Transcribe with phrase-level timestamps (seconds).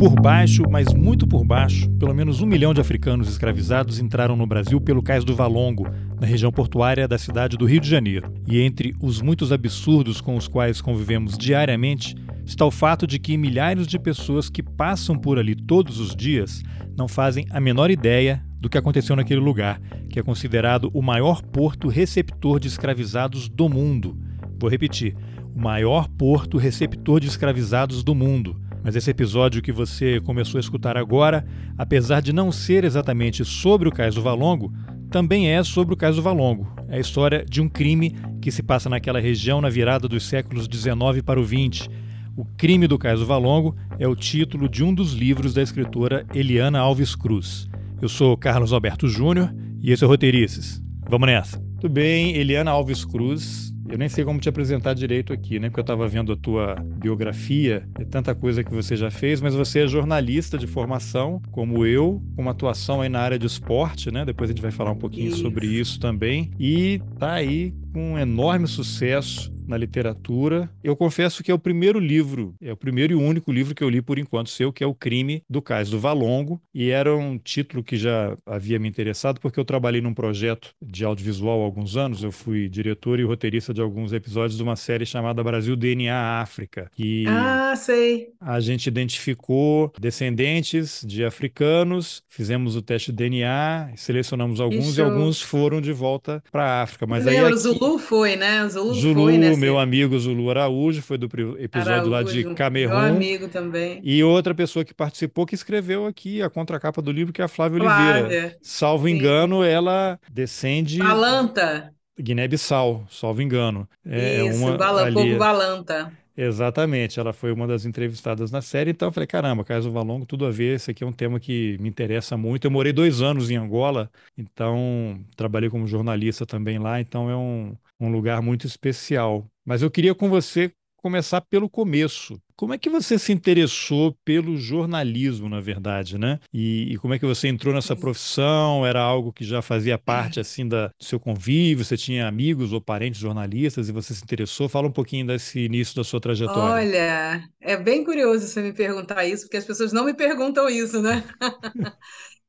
[0.00, 4.46] Por baixo, mas muito por baixo, pelo menos um milhão de africanos escravizados entraram no
[4.46, 5.86] Brasil pelo Cais do Valongo,
[6.18, 8.32] na região portuária da cidade do Rio de Janeiro.
[8.46, 12.16] E entre os muitos absurdos com os quais convivemos diariamente,
[12.46, 16.62] está o fato de que milhares de pessoas que passam por ali todos os dias
[16.96, 19.78] não fazem a menor ideia do que aconteceu naquele lugar,
[20.08, 24.16] que é considerado o maior porto receptor de escravizados do mundo.
[24.58, 25.14] Vou repetir:
[25.54, 28.69] o maior porto receptor de escravizados do mundo.
[28.82, 33.88] Mas esse episódio que você começou a escutar agora, apesar de não ser exatamente sobre
[33.88, 34.72] o Cais do Valongo,
[35.10, 36.72] também é sobre o Cais do Valongo.
[36.88, 40.66] É a história de um crime que se passa naquela região na virada dos séculos
[40.66, 41.90] 19 para o 20.
[42.36, 46.24] O Crime do Cais do Valongo é o título de um dos livros da escritora
[46.32, 47.68] Eliana Alves Cruz.
[48.00, 50.80] Eu sou Carlos Alberto Júnior e esse é o Roteirices.
[51.08, 51.58] Vamos nessa.
[51.80, 53.74] Tudo bem, Eliana Alves Cruz.
[53.90, 55.68] Eu nem sei como te apresentar direito aqui, né?
[55.68, 59.54] Porque eu estava vendo a tua biografia, é tanta coisa que você já fez, mas
[59.54, 64.10] você é jornalista de formação, como eu, com uma atuação aí na área de esporte,
[64.12, 64.24] né?
[64.24, 65.42] Depois a gente vai falar um pouquinho isso.
[65.42, 66.52] sobre isso também.
[66.58, 70.68] E tá aí com um enorme sucesso na literatura.
[70.82, 73.88] Eu confesso que é o primeiro livro, é o primeiro e único livro que eu
[73.88, 77.38] li por enquanto seu, que é O Crime do Cais do Valongo, e era um
[77.38, 81.96] título que já havia me interessado porque eu trabalhei num projeto de audiovisual há alguns
[81.96, 86.40] anos, eu fui diretor e roteirista de alguns episódios de uma série chamada Brasil DNA
[86.40, 88.30] África, que Ah, sei.
[88.40, 95.00] A gente identificou descendentes de africanos, fizemos o teste de DNA, selecionamos alguns Isso.
[95.00, 97.52] e alguns foram de volta para a África, mas aí aqui...
[97.52, 98.64] o Zulu foi, né?
[98.64, 99.59] O Zulu, Zulu foi, né?
[99.60, 101.26] Meu amigo Zulu Araújo, foi do
[101.58, 102.90] episódio Araújo, lá de Camerun.
[102.90, 104.00] Meu amigo também.
[104.02, 107.48] E outra pessoa que participou que escreveu aqui a contracapa do livro, que é a
[107.48, 108.22] Flávia Flávia.
[108.22, 108.56] Oliveira.
[108.62, 109.14] Salvo Sim.
[109.14, 110.98] engano, ela descende.
[110.98, 111.92] Balanta.
[112.18, 113.88] Guiné-Bissau, salvo engano.
[114.04, 115.14] É Isso, uma, Bala, ali...
[115.14, 116.12] povo Balanta.
[116.36, 120.46] Exatamente, ela foi uma das entrevistadas na série, então eu falei, caramba, Caso Valongo, tudo
[120.46, 122.64] a ver, esse aqui é um tema que me interessa muito.
[122.64, 127.76] Eu morei dois anos em Angola, então trabalhei como jornalista também lá, então é um,
[128.00, 129.46] um lugar muito especial.
[129.64, 132.40] Mas eu queria com você começar pelo começo.
[132.54, 136.38] Como é que você se interessou pelo jornalismo, na verdade, né?
[136.52, 138.84] E, e, como é que você entrou nessa profissão?
[138.84, 141.82] Era algo que já fazia parte assim da, do seu convívio?
[141.82, 144.68] Você tinha amigos ou parentes jornalistas e você se interessou?
[144.68, 146.86] Fala um pouquinho desse início da sua trajetória.
[146.86, 151.00] Olha, é bem curioso você me perguntar isso, porque as pessoas não me perguntam isso,
[151.00, 151.24] né?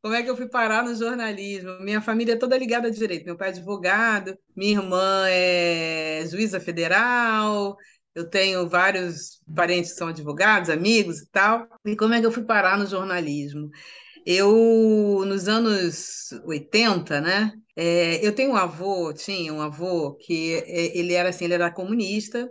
[0.02, 1.80] Como é que eu fui parar no jornalismo?
[1.80, 3.26] Minha família é toda ligada a direito.
[3.26, 7.78] Meu pai é advogado, minha irmã é juíza federal,
[8.16, 11.68] eu tenho vários parentes que são advogados, amigos e tal.
[11.86, 13.70] E como é que eu fui parar no jornalismo?
[14.26, 17.54] Eu, nos anos 80, né?
[17.76, 21.72] É, eu tenho um avô, tinha um avô que é, ele era assim, ele era
[21.72, 22.50] comunista,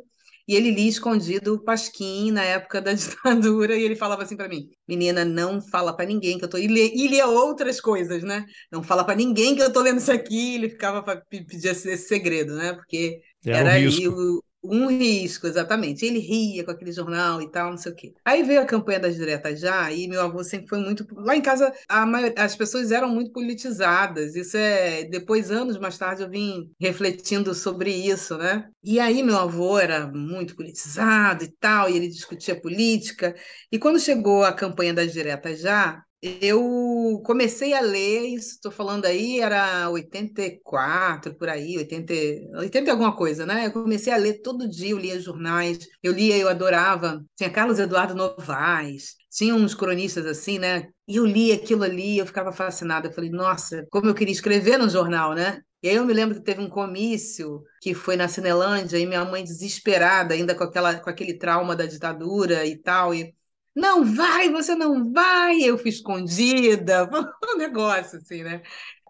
[0.50, 4.48] e ele lia escondido o Pasquim na época da ditadura, e ele falava assim para
[4.48, 6.58] mim: menina, não fala para ninguém que eu tô.
[6.58, 8.44] E lia, e lia outras coisas, né?
[8.70, 10.56] Não fala para ninguém que eu tô lendo isso aqui.
[10.56, 12.72] Ele ficava para pedir esse segredo, né?
[12.72, 16.04] Porque era, era um ali o, um risco, exatamente.
[16.04, 18.14] Ele ria com aquele jornal e tal, não sei o quê.
[18.24, 21.06] Aí veio a campanha das diretas já, e meu avô sempre foi muito.
[21.14, 21.72] Lá em casa,
[22.06, 22.34] maioria...
[22.36, 24.34] as pessoas eram muito politizadas.
[24.36, 25.04] Isso é.
[25.04, 28.68] Depois, anos mais tarde, eu vim refletindo sobre isso, né?
[28.82, 33.34] E aí, meu avô era muito politizado e tal, e ele discutia política.
[33.70, 39.40] E quando chegou a campanha das diretas já, eu comecei a ler, estou falando aí,
[39.40, 42.12] era 84, por aí, 80,
[42.58, 43.66] 80 alguma coisa, né?
[43.66, 47.24] Eu comecei a ler todo dia, eu lia jornais, eu lia, eu adorava.
[47.36, 50.88] Tinha Carlos Eduardo Novaes, tinha uns cronistas assim, né?
[51.08, 53.08] E eu lia aquilo ali, eu ficava fascinada.
[53.08, 55.62] Eu falei, nossa, como eu queria escrever no jornal, né?
[55.82, 59.24] E aí eu me lembro que teve um comício que foi na Cinelândia e minha
[59.24, 63.34] mãe desesperada, ainda com, aquela, com aquele trauma da ditadura e tal, e
[63.80, 67.08] não vai, você não vai, eu fui escondida,
[67.54, 68.62] um negócio assim, né?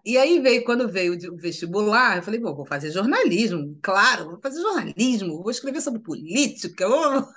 [0.03, 4.39] E aí veio, quando veio o vestibular, eu falei, bom, vou fazer jornalismo, claro, vou
[4.41, 7.27] fazer jornalismo, vou escrever sobre política, vou,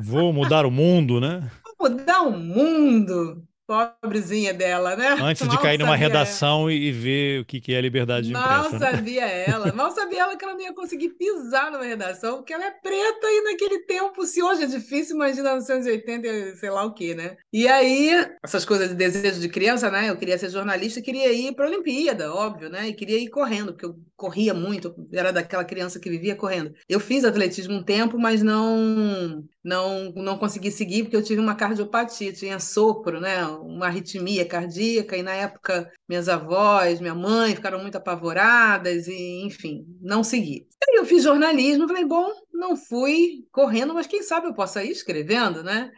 [0.00, 1.50] vou mudar o mundo, né?
[1.78, 3.44] Vou mudar o mundo.
[3.66, 5.16] Pobrezinha dela, né?
[5.20, 8.78] Antes de cair numa redação e ver o que que é liberdade de Mal imprensa.
[8.78, 8.96] Mal né?
[8.96, 12.66] sabia ela, mal sabia ela que ela não ia conseguir pisar numa redação, porque ela
[12.66, 17.14] é preta e naquele tempo, se hoje é difícil, imagina 1980, sei lá o quê,
[17.14, 17.36] né?
[17.50, 18.10] E aí,
[18.42, 20.10] essas coisas de desejo de criança, né?
[20.10, 22.88] Eu queria ser jornalista, queria ir para a Olimpíada, óbvio, né?
[22.88, 26.74] E queria ir correndo, porque eu corria muito, era daquela criança que vivia correndo.
[26.88, 31.54] Eu fiz atletismo um tempo, mas não não não consegui seguir porque eu tive uma
[31.54, 33.44] cardiopatia, tinha sopro, né?
[33.46, 39.86] Uma arritmia cardíaca e na época minhas avós, minha mãe ficaram muito apavoradas e enfim,
[40.00, 40.68] não segui.
[40.86, 44.90] Aí eu fiz jornalismo, falei, bom, não fui correndo, mas quem sabe eu possa ir
[44.90, 45.90] escrevendo, né?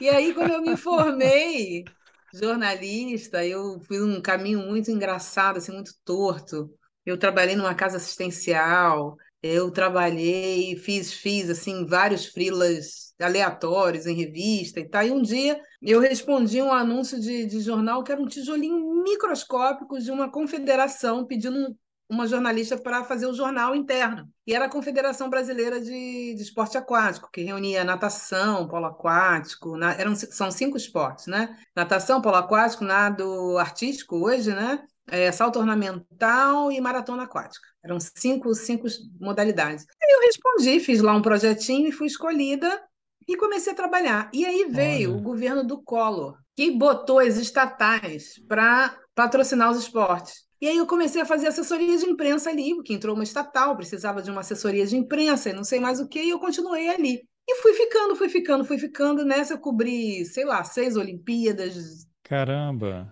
[0.00, 1.84] E aí, quando eu me formei
[2.32, 6.70] jornalista, eu fiz um caminho muito engraçado, assim, muito torto.
[7.04, 14.80] Eu trabalhei numa casa assistencial, eu trabalhei, fiz, fiz assim, vários frilas aleatórios em revista
[14.80, 15.04] e tal.
[15.04, 19.98] E um dia eu respondi um anúncio de, de jornal que era um tijolinho microscópico
[19.98, 21.76] de uma confederação pedindo
[22.08, 24.28] uma jornalista para fazer o jornal interno.
[24.46, 29.92] E era a Confederação Brasileira de, de Esporte Aquático, que reunia natação, polo aquático, na,
[29.92, 31.54] eram, são cinco esportes, né?
[31.76, 34.82] Natação, polo aquático, nado artístico hoje, né?
[35.06, 37.67] É, salto ornamental e maratona aquática.
[37.84, 38.86] Eram cinco, cinco
[39.20, 39.86] modalidades.
[40.02, 42.82] Aí eu respondi, fiz lá um projetinho e fui escolhida
[43.26, 44.30] e comecei a trabalhar.
[44.32, 45.18] E aí veio Olha.
[45.18, 50.46] o governo do Collor, que botou as estatais para patrocinar os esportes.
[50.60, 54.20] E aí eu comecei a fazer assessoria de imprensa ali, porque entrou uma estatal, precisava
[54.20, 57.22] de uma assessoria de imprensa e não sei mais o que, e eu continuei ali.
[57.48, 59.24] E fui ficando, fui ficando, fui ficando.
[59.24, 62.06] Nessa eu cobri, sei lá, seis Olimpíadas.
[62.24, 63.10] Caramba!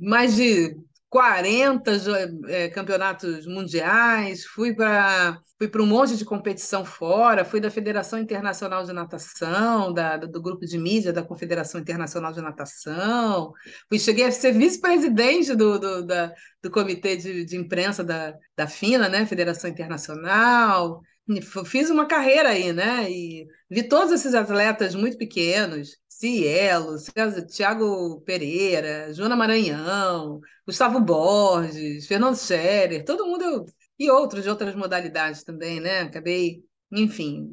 [0.00, 0.76] Mais de
[1.10, 1.90] 40
[2.48, 8.18] é, campeonatos mundiais, fui para fui para um monte de competição fora, fui da Federação
[8.18, 13.52] Internacional de Natação, da, do grupo de mídia da Confederação Internacional de Natação,
[13.86, 18.66] fui, cheguei a ser vice-presidente do, do, da, do comitê de, de imprensa da, da
[18.66, 21.02] FINA, né, Federação Internacional,
[21.66, 26.96] fiz uma carreira aí, né, e vi todos esses atletas muito pequenos, Cielo,
[27.48, 33.64] Tiago Pereira, Joana Maranhão, Gustavo Borges, Fernando Scherer, todo mundo
[33.98, 36.02] e outros de outras modalidades também, né?
[36.02, 36.62] Acabei,
[36.92, 37.48] enfim,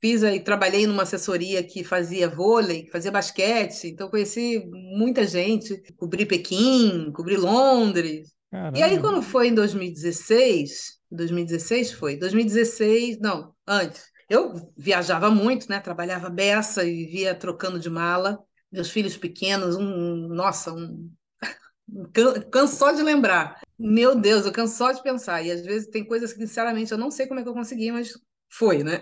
[0.00, 4.64] fiz aí, trabalhei numa assessoria que fazia vôlei, que fazia basquete, então conheci
[4.96, 8.32] muita gente, cobri Pequim, cobri Londres.
[8.48, 8.78] Caramba.
[8.78, 15.80] E aí quando foi em 2016, 2016 foi, 2016, não, antes, eu viajava muito, né?
[15.80, 18.38] Trabalhava beça e via trocando de mala.
[18.70, 21.10] Meus filhos pequenos, um, nossa, um,
[22.50, 23.60] cansou de lembrar.
[23.78, 25.42] Meu Deus, eu cansou de pensar.
[25.42, 27.90] E às vezes tem coisas que, sinceramente, eu não sei como é que eu consegui,
[27.92, 28.12] mas
[28.50, 28.98] foi, né?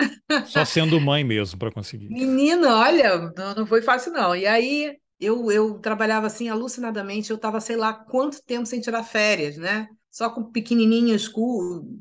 [0.47, 2.09] Só sendo mãe mesmo para conseguir.
[2.09, 4.35] Menina, olha, não, não foi fácil, não.
[4.35, 9.05] E aí eu, eu trabalhava assim alucinadamente, eu estava sei lá quanto tempo sem tirar
[9.05, 9.89] férias, né?
[10.13, 11.33] Só com pequenininhos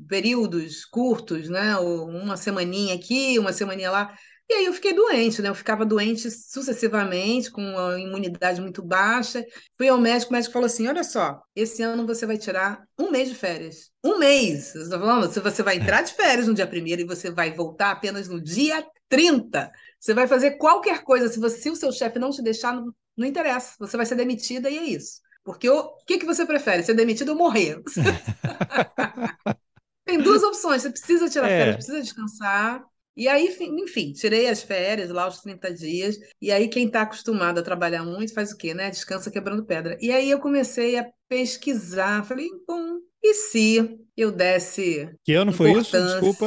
[0.06, 1.76] períodos curtos, né?
[1.78, 4.14] uma semaninha aqui, uma semaninha lá.
[4.50, 5.48] E aí eu fiquei doente, né?
[5.48, 9.42] Eu ficava doente sucessivamente, com uma imunidade muito baixa.
[9.78, 13.10] Fui ao médico, o médico falou assim: olha só, esse ano você vai tirar um
[13.10, 13.90] mês de férias.
[14.04, 14.72] Um mês!
[14.72, 15.30] Você está falando?
[15.30, 18.86] Você vai entrar de férias no dia primeiro e você vai voltar apenas no dia
[19.08, 19.72] 30.
[19.98, 21.28] Você vai fazer qualquer coisa.
[21.28, 23.74] Se, você, se o seu chefe não te deixar, não, não interessa.
[23.78, 25.21] Você vai ser demitida e é isso.
[25.44, 26.82] Porque o que, que você prefere?
[26.82, 27.82] Ser demitido ou morrer?
[30.06, 30.82] Tem duas opções.
[30.82, 31.58] Você precisa tirar é.
[31.58, 32.84] férias, precisa descansar.
[33.16, 36.16] E aí, enfim, tirei as férias lá, os 30 dias.
[36.40, 38.90] E aí, quem está acostumado a trabalhar muito faz o quê, né?
[38.90, 39.98] Descansa quebrando pedra.
[40.00, 42.24] E aí, eu comecei a pesquisar.
[42.24, 45.10] Falei, bom, e se eu desse.
[45.24, 45.92] Que ano foi isso?
[45.92, 46.46] Desculpa.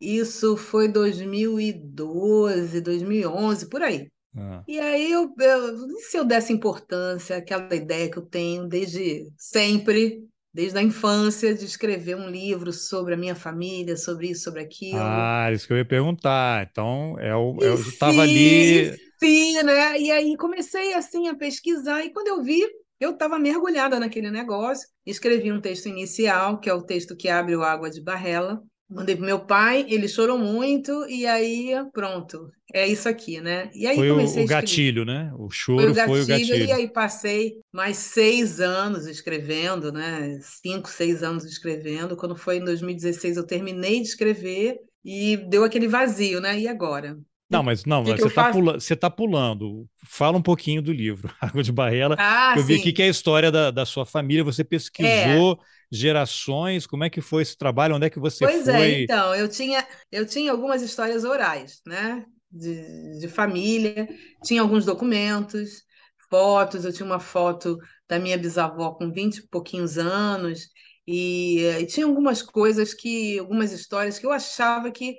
[0.00, 4.08] Isso foi 2012, 2011, por aí.
[4.36, 4.62] Ah.
[4.66, 10.24] E aí eu, eu, se eu desse importância àquela ideia que eu tenho desde sempre,
[10.52, 15.00] desde a infância, de escrever um livro sobre a minha família, sobre isso, sobre aquilo.
[15.00, 16.66] Ah, isso que eu ia perguntar.
[16.70, 18.94] Então, é o, eu estava ali.
[19.22, 20.00] Sim, né?
[20.00, 22.60] E aí comecei assim a pesquisar, e quando eu vi,
[23.00, 27.56] eu estava mergulhada naquele negócio, escrevi um texto inicial, que é o texto que abre
[27.56, 32.86] o Água de Barrela, Mandei pro meu pai, ele chorou muito, e aí pronto, é
[32.86, 33.70] isso aqui, né?
[33.74, 35.32] E aí foi comecei o, o gatilho, né?
[35.38, 36.66] O choro foi o gatilho, foi o gatilho.
[36.66, 40.38] E aí passei mais seis anos escrevendo, né?
[40.42, 42.16] Cinco, seis anos escrevendo.
[42.16, 46.58] Quando foi em 2016, eu terminei de escrever e deu aquele vazio, né?
[46.58, 47.18] E agora?
[47.50, 49.86] Não, mas não, que você está pula, tá pulando.
[50.02, 52.16] Fala um pouquinho do livro, Água de Barrela.
[52.18, 55.73] Ah, eu vi aqui que é a história da, da sua família, você pesquisou é.
[55.90, 58.72] Gerações, como é que foi esse trabalho, onde é que você pois é, foi?
[58.72, 62.24] Pois é, então, eu tinha, eu tinha algumas histórias orais, né?
[62.50, 64.08] De, de família,
[64.44, 65.82] tinha alguns documentos,
[66.30, 70.68] fotos, eu tinha uma foto da minha bisavó com 20 e pouquinhos anos,
[71.06, 75.16] e, e tinha algumas coisas que, algumas histórias que eu achava que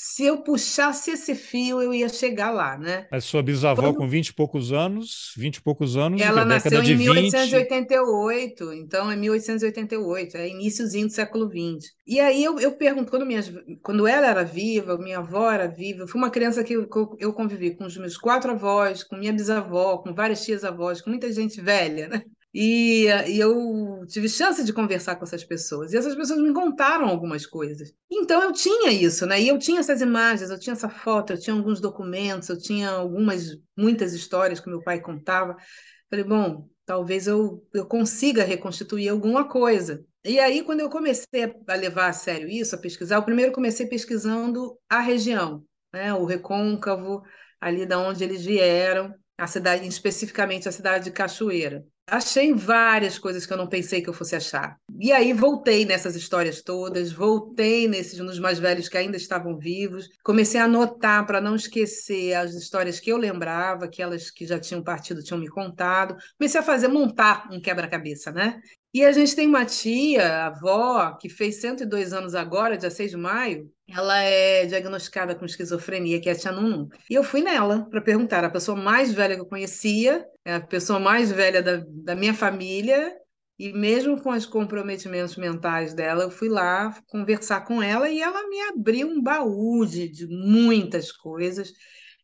[0.00, 3.08] se eu puxasse esse fio, eu ia chegar lá, né?
[3.10, 3.96] Mas sua bisavó Quando...
[3.96, 8.78] com 20 e poucos anos, 20 e poucos anos, ela nasceu em 1888, 20...
[8.78, 11.90] então é 1888, é iníciozinho do século XX.
[12.06, 13.26] E aí eu, eu pergunto, quando,
[13.82, 16.88] quando ela era viva, minha avó era viva, eu fui uma criança que eu,
[17.18, 21.10] eu convivi com os meus quatro avós, com minha bisavó, com várias tias avós, com
[21.10, 22.22] muita gente velha, né?
[22.54, 25.92] E, e, eu tive chance de conversar com essas pessoas.
[25.92, 27.92] E essas pessoas me contaram algumas coisas.
[28.10, 29.40] Então eu tinha isso, né?
[29.40, 32.90] E eu tinha essas imagens, eu tinha essa foto, eu tinha alguns documentos, eu tinha
[32.90, 35.56] algumas, muitas histórias que meu pai contava.
[36.10, 40.04] Falei, bom, talvez eu, eu consiga reconstituir alguma coisa.
[40.24, 43.86] E aí, quando eu comecei a levar a sério isso, a pesquisar, eu primeiro comecei
[43.86, 46.12] pesquisando a região, né?
[46.14, 47.22] O Recôncavo,
[47.60, 51.84] ali da onde eles vieram, a cidade, especificamente a cidade de Cachoeira.
[52.10, 54.78] Achei várias coisas que eu não pensei que eu fosse achar.
[54.98, 60.08] E aí voltei nessas histórias todas, voltei nesses nos mais velhos que ainda estavam vivos,
[60.24, 64.82] comecei a anotar para não esquecer as histórias que eu lembrava, aquelas que já tinham
[64.82, 66.16] partido tinham me contado.
[66.38, 68.58] Comecei a fazer montar um quebra-cabeça, né?
[68.94, 73.18] E a gente tem uma tia, avó, que fez 102 anos agora, dia 6 de
[73.18, 73.70] maio.
[73.88, 76.88] Ela é diagnosticada com esquizofrenia, que é a tia Nunu.
[77.08, 80.60] E eu fui nela para perguntar, a pessoa mais velha que eu conhecia, é a
[80.60, 83.16] pessoa mais velha da, da minha família,
[83.58, 88.46] e mesmo com os comprometimentos mentais dela, eu fui lá conversar com ela e ela
[88.48, 91.72] me abriu um baú de, de muitas coisas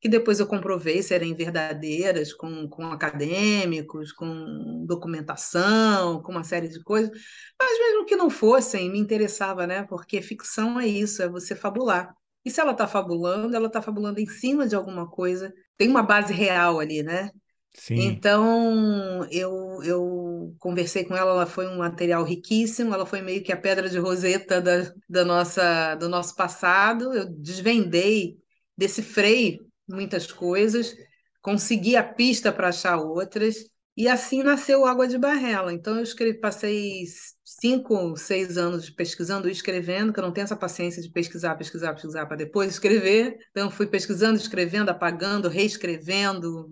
[0.04, 6.78] que depois eu comprovei serem verdadeiras, com, com acadêmicos, com documentação, com uma série de
[6.84, 7.10] coisas,
[7.58, 9.84] mas mesmo que não fossem, me interessava, né?
[9.84, 12.14] Porque ficção é isso, é você fabular.
[12.44, 16.02] E se ela está fabulando, ela está fabulando em cima de alguma coisa, tem uma
[16.02, 17.30] base real ali, né?
[17.72, 17.98] Sim.
[18.02, 23.50] Então, eu, eu conversei com ela, ela foi um material riquíssimo, ela foi meio que
[23.50, 27.14] a pedra de roseta da, da nossa, do nosso passado.
[27.14, 28.36] Eu desvendei,
[28.76, 30.96] decifrei muitas coisas,
[31.42, 33.56] consegui a pista para achar outras,
[33.96, 35.72] e assim nasceu Água de Barrela.
[35.72, 37.04] Então, eu escrevi, passei
[37.44, 41.94] cinco, seis anos pesquisando e escrevendo, que eu não tenho essa paciência de pesquisar, pesquisar,
[41.94, 43.38] pesquisar para depois escrever.
[43.50, 46.68] Então, fui pesquisando, escrevendo, apagando, reescrevendo.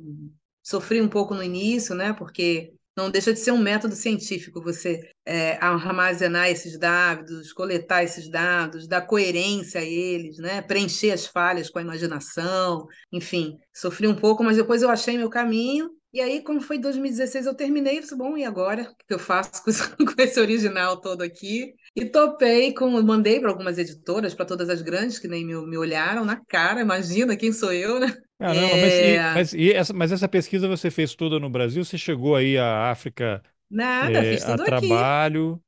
[0.62, 2.12] Sofri um pouco no início, né?
[2.12, 8.28] Porque não deixa de ser um método científico você é, armazenar esses dados, coletar esses
[8.30, 10.60] dados, dar coerência a eles, né?
[10.60, 13.56] preencher as falhas com a imaginação, enfim.
[13.72, 15.90] Sofri um pouco, mas depois eu achei meu caminho.
[16.12, 18.82] E aí, como foi 2016, eu terminei e disse, bom, e agora?
[18.82, 19.62] O que eu faço
[19.96, 21.74] com esse original todo aqui?
[21.96, 25.76] E topei, com, mandei para algumas editoras, para todas as grandes, que nem me, me
[25.78, 28.14] olharam na cara, imagina quem sou eu, né?
[28.38, 29.34] Caramba, mas, e, é.
[29.34, 31.84] mas, e essa, mas essa pesquisa você fez toda no Brasil?
[31.84, 35.62] Você chegou aí à África Nada, é, a trabalho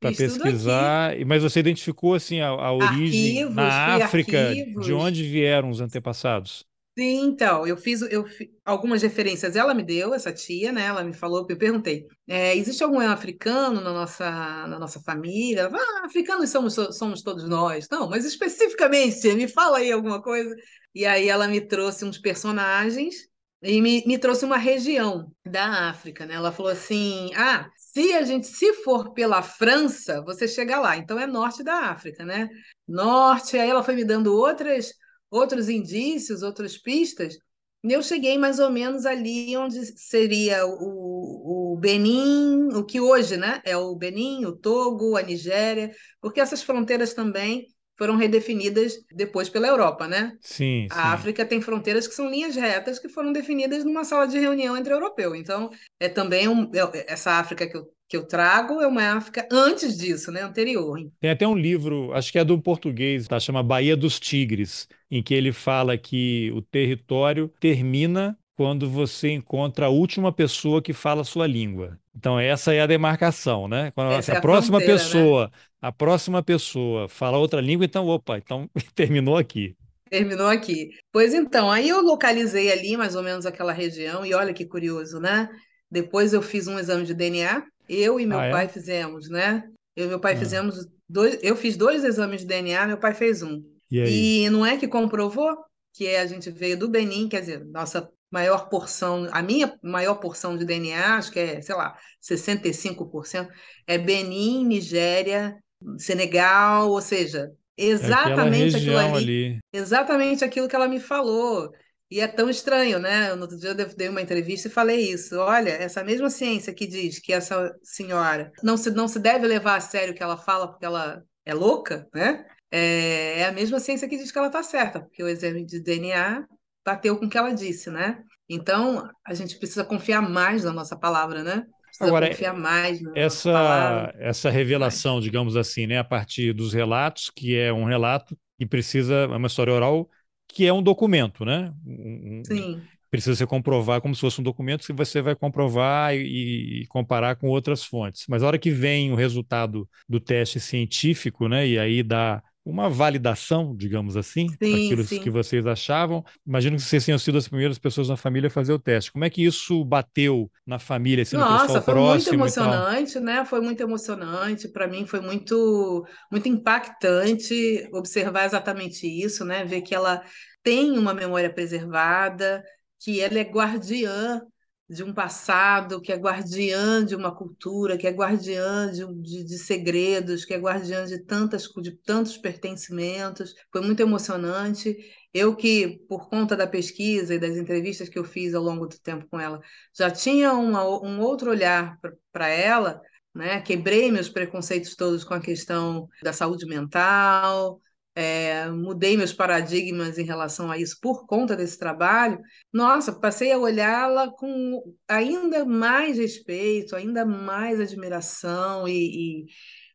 [0.00, 4.86] para pesquisar, mas você identificou assim a, a origem arquivos, na África, arquivos.
[4.86, 6.66] de onde vieram os antepassados?
[6.96, 8.24] Sim, então, eu fiz, eu
[8.64, 10.82] algumas referências, ela me deu, essa tia, né?
[10.86, 14.30] Ela me falou, eu perguntei, é, existe algum africano na nossa,
[14.68, 15.68] na nossa família?
[15.72, 17.88] Ah, africanos somos, somos todos nós.
[17.90, 20.54] Não, mas especificamente, me fala aí alguma coisa.
[20.94, 23.16] E aí ela me trouxe uns personagens
[23.60, 26.34] e me, me trouxe uma região da África, né?
[26.34, 30.96] Ela falou assim: ah, se a gente se for pela França, você chega lá.
[30.96, 32.48] Então é norte da África, né?
[32.86, 33.58] Norte.
[33.58, 34.92] Aí ela foi me dando outras,
[35.30, 37.36] outros indícios, outras pistas.
[37.82, 43.36] E eu cheguei mais ou menos ali onde seria o, o Benin, o que hoje,
[43.36, 43.60] né?
[43.64, 47.66] É o Benin, o Togo, a Nigéria, porque essas fronteiras também
[47.98, 50.32] foram redefinidas depois pela Europa, né?
[50.40, 51.12] Sim, A sim.
[51.12, 54.92] África tem fronteiras que são linhas retas que foram definidas numa sala de reunião entre
[54.92, 55.36] europeus.
[55.38, 59.46] Então, é também um, é, essa África que eu, que eu trago é uma África
[59.50, 60.42] antes disso, né?
[60.42, 60.98] Anterior.
[61.20, 63.40] Tem até um livro, acho que é do português, tá?
[63.40, 69.86] Chama Baía dos Tigres, em que ele fala que o território termina quando você encontra
[69.86, 71.98] a última pessoa que fala a sua língua.
[72.14, 73.90] Então, essa é a demarcação, né?
[73.92, 75.28] Quando Essa é a a próxima fronteira, né?
[75.30, 79.76] pessoa, a próxima pessoa fala outra língua, então, opa, então terminou aqui.
[80.10, 80.90] Terminou aqui.
[81.12, 85.18] Pois então, aí eu localizei ali mais ou menos aquela região, e olha que curioso,
[85.18, 85.48] né?
[85.90, 88.68] Depois eu fiz um exame de DNA, eu e meu Ah, pai é?
[88.68, 89.68] fizemos, né?
[89.96, 93.14] Eu e meu pai Ah, fizemos dois, eu fiz dois exames de DNA, meu pai
[93.14, 93.62] fez um.
[93.90, 94.34] e?
[94.44, 95.56] E não é que comprovou
[95.92, 100.56] que a gente veio do Benin, quer dizer, nossa maior porção, a minha maior porção
[100.56, 103.52] de DNA, acho que é, sei lá, 65%,
[103.86, 105.56] é Benin, Nigéria,
[105.98, 107.52] Senegal, ou seja,
[107.98, 109.60] É exatamente aquilo ali, ali.
[109.72, 111.72] exatamente aquilo que ela me falou.
[112.14, 113.34] E é tão estranho, né?
[113.34, 115.36] No outro dia eu dei uma entrevista e falei isso.
[115.36, 119.74] Olha, essa mesma ciência que diz que essa senhora não se, não se deve levar
[119.74, 122.46] a sério o que ela fala porque ela é louca, né?
[122.70, 125.80] É, é a mesma ciência que diz que ela está certa, porque o exame de
[125.80, 126.46] DNA
[126.86, 128.22] bateu com o que ela disse, né?
[128.48, 131.64] Então, a gente precisa confiar mais na nossa palavra, né?
[131.86, 134.12] Precisa Agora, confiar mais na nossa palavra.
[134.12, 138.64] essa, essa revelação, digamos assim, né, a partir dos relatos, que é um relato que
[138.64, 140.08] precisa, é uma história oral,
[140.48, 141.72] que é um documento, né?
[141.86, 146.82] Um- Sim, precisa ser comprovar como se fosse um documento que você vai comprovar e,
[146.82, 148.24] e, comparar com outras fontes.
[148.28, 152.88] Mas a hora que vem o resultado do teste científico, né, e aí dá uma
[152.88, 154.56] validação, digamos assim, sim,
[154.90, 156.24] daquilo que vocês achavam.
[156.46, 159.12] Imagino que vocês tenham sido as primeiras pessoas na família a fazer o teste.
[159.12, 163.44] Como é que isso bateu na família, assim, Nossa, foi muito emocionante, né?
[163.44, 164.68] Foi muito emocionante.
[164.68, 169.64] Para mim foi muito, muito impactante observar exatamente isso, né?
[169.64, 170.22] Ver que ela
[170.62, 172.64] tem uma memória preservada,
[172.98, 174.40] que ela é guardiã
[174.88, 179.58] de um passado, que é guardiã de uma cultura, que é guardiã de, de, de,
[179.58, 183.54] segredos, que é guardiã de, tantas, de tantos pertencimentos.
[183.72, 184.96] Foi muito emocionante.
[185.32, 188.98] Eu que, por conta da pesquisa e das entrevistas que eu fiz ao longo do
[189.00, 189.60] tempo com ela,
[189.96, 191.98] já tinha uma, um outro olhar
[192.30, 193.00] para ela,
[193.34, 193.60] né?
[193.62, 197.80] quebrei meus preconceitos todos com a questão da saúde mental,
[198.14, 202.38] é, mudei meus paradigmas em relação a isso por conta desse trabalho,
[202.72, 209.46] nossa, passei a olhá-la com ainda mais respeito, ainda mais admiração e,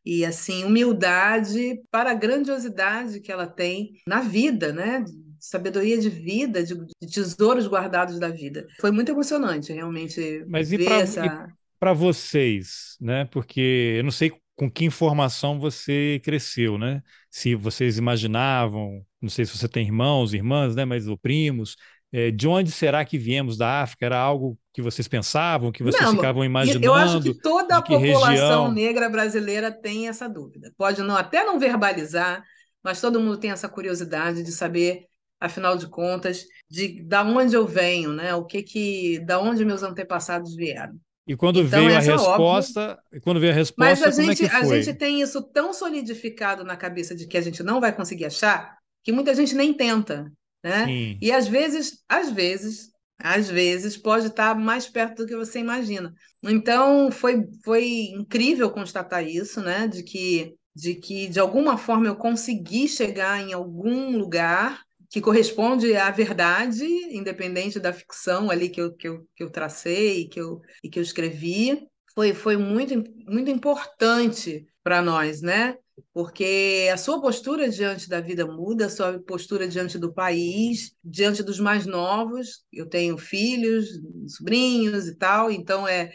[0.04, 5.04] e, e, assim humildade para a grandiosidade que ela tem na vida, né?
[5.38, 8.66] sabedoria de vida, de, de tesouros guardados da vida.
[8.78, 10.44] Foi muito emocionante, realmente.
[10.46, 11.48] Mas e para essa...
[11.94, 13.24] vocês, né?
[13.32, 17.02] Porque eu não sei com que informação você cresceu, né?
[17.30, 20.84] Se vocês imaginavam, não sei se você tem irmãos, irmãs, né?
[20.84, 21.76] Mas ou primos,
[22.12, 24.04] é, de onde será que viemos da África?
[24.04, 26.84] Era algo que vocês pensavam, que vocês não, ficavam imaginando?
[26.84, 28.70] Eu acho que toda a população região...
[28.70, 30.70] negra brasileira tem essa dúvida.
[30.76, 32.44] Pode não até não verbalizar,
[32.84, 35.06] mas todo mundo tem essa curiosidade de saber,
[35.40, 38.34] afinal de contas, de da onde eu venho, né?
[38.34, 41.00] O que que, da onde meus antepassados vieram.
[41.30, 44.48] E quando então, veio a resposta, óbvio, quando veio a resposta, mas a gente, é
[44.48, 48.24] a gente tem isso tão solidificado na cabeça de que a gente não vai conseguir
[48.24, 50.28] achar, que muita gente nem tenta,
[50.60, 50.86] né?
[50.86, 51.18] Sim.
[51.22, 56.12] E às vezes, às vezes, às vezes pode estar mais perto do que você imagina.
[56.42, 59.86] Então foi foi incrível constatar isso, né?
[59.86, 65.94] De que de que de alguma forma eu consegui chegar em algum lugar que corresponde
[65.96, 70.60] à verdade, independente da ficção ali que eu, que eu, que eu tracei que eu,
[70.84, 72.94] e que eu escrevi, foi, foi muito,
[73.26, 75.76] muito importante para nós, né?
[76.14, 81.42] Porque a sua postura diante da vida muda, a sua postura diante do país, diante
[81.42, 82.64] dos mais novos.
[82.72, 83.88] Eu tenho filhos,
[84.28, 86.12] sobrinhos e tal, então é,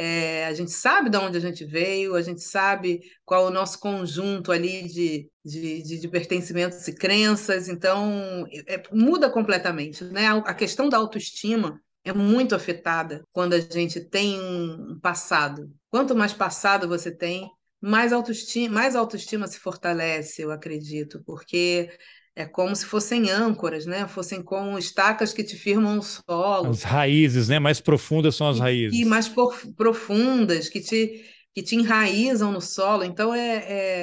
[0.00, 3.80] é, a gente sabe de onde a gente veio, a gente sabe qual o nosso
[3.80, 10.04] conjunto ali de, de, de, de pertencimentos e crenças, então é, muda completamente.
[10.04, 10.28] Né?
[10.28, 15.68] A, a questão da autoestima é muito afetada quando a gente tem um passado.
[15.90, 21.90] Quanto mais passado você tem, mais autoestima, mais autoestima se fortalece, eu acredito, porque
[22.38, 24.06] é como se fossem âncoras, né?
[24.06, 26.70] Fossem como estacas que te firmam o solo.
[26.70, 27.58] As raízes, né?
[27.58, 28.96] Mais profundas são as raízes.
[28.96, 29.28] E mais
[29.76, 33.02] profundas, que te, que te enraizam no solo.
[33.02, 33.56] Então, é,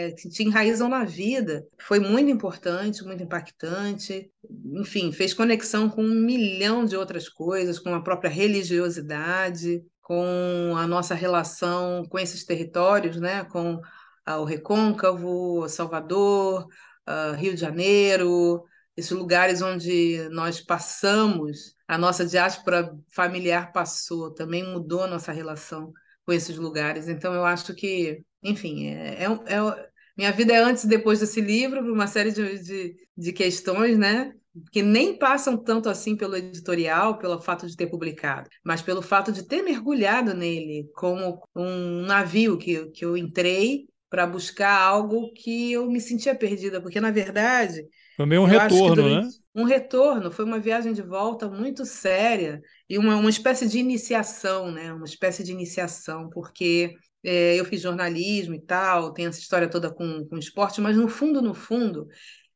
[0.08, 1.66] é, que te enraizam na vida.
[1.80, 4.30] Foi muito importante, muito impactante.
[4.74, 10.86] Enfim, fez conexão com um milhão de outras coisas, com a própria religiosidade, com a
[10.86, 13.46] nossa relação com esses territórios, né?
[13.46, 13.80] Com
[14.28, 16.68] o Recôncavo, Salvador,
[17.08, 18.64] uh, Rio de Janeiro,
[18.96, 25.92] esses lugares onde nós passamos, a nossa diáspora familiar passou, também mudou a nossa relação
[26.26, 27.08] com esses lugares.
[27.08, 31.42] Então, eu acho que, enfim, é, é, é minha vida é antes e depois desse
[31.42, 34.34] livro, por uma série de, de, de questões, né?
[34.72, 39.32] que nem passam tanto assim pelo editorial, pelo fato de ter publicado, mas pelo fato
[39.32, 45.74] de ter mergulhado nele como um navio que, que eu entrei para buscar algo que
[45.74, 47.86] eu me sentia perdida, porque na verdade.
[48.16, 49.28] Foi meio um retorno, né?
[49.54, 54.72] Um retorno, foi uma viagem de volta muito séria e uma, uma espécie de iniciação,
[54.72, 54.94] né?
[54.94, 56.94] Uma espécie de iniciação, porque
[57.26, 61.10] é, eu fiz jornalismo e tal, tem essa história toda com, com esporte, mas no
[61.10, 62.08] fundo, no fundo,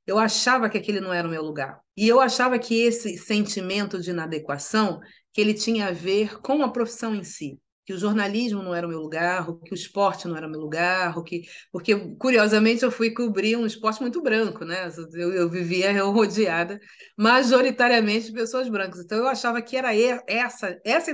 [0.08, 1.78] eu achava que aquele não era o meu lugar.
[1.98, 5.02] E eu achava que esse sentimento de inadequação,
[5.34, 8.86] que ele tinha a ver com a profissão em si que o jornalismo não era
[8.86, 12.92] o meu lugar, que o esporte não era o meu lugar, que, porque, curiosamente, eu
[12.92, 14.88] fui cobrir um esporte muito branco, né?
[15.16, 16.80] Eu, eu vivia rodeada
[17.18, 19.00] majoritariamente de pessoas brancas.
[19.00, 19.90] Então, eu achava que era
[20.28, 21.10] essa, essa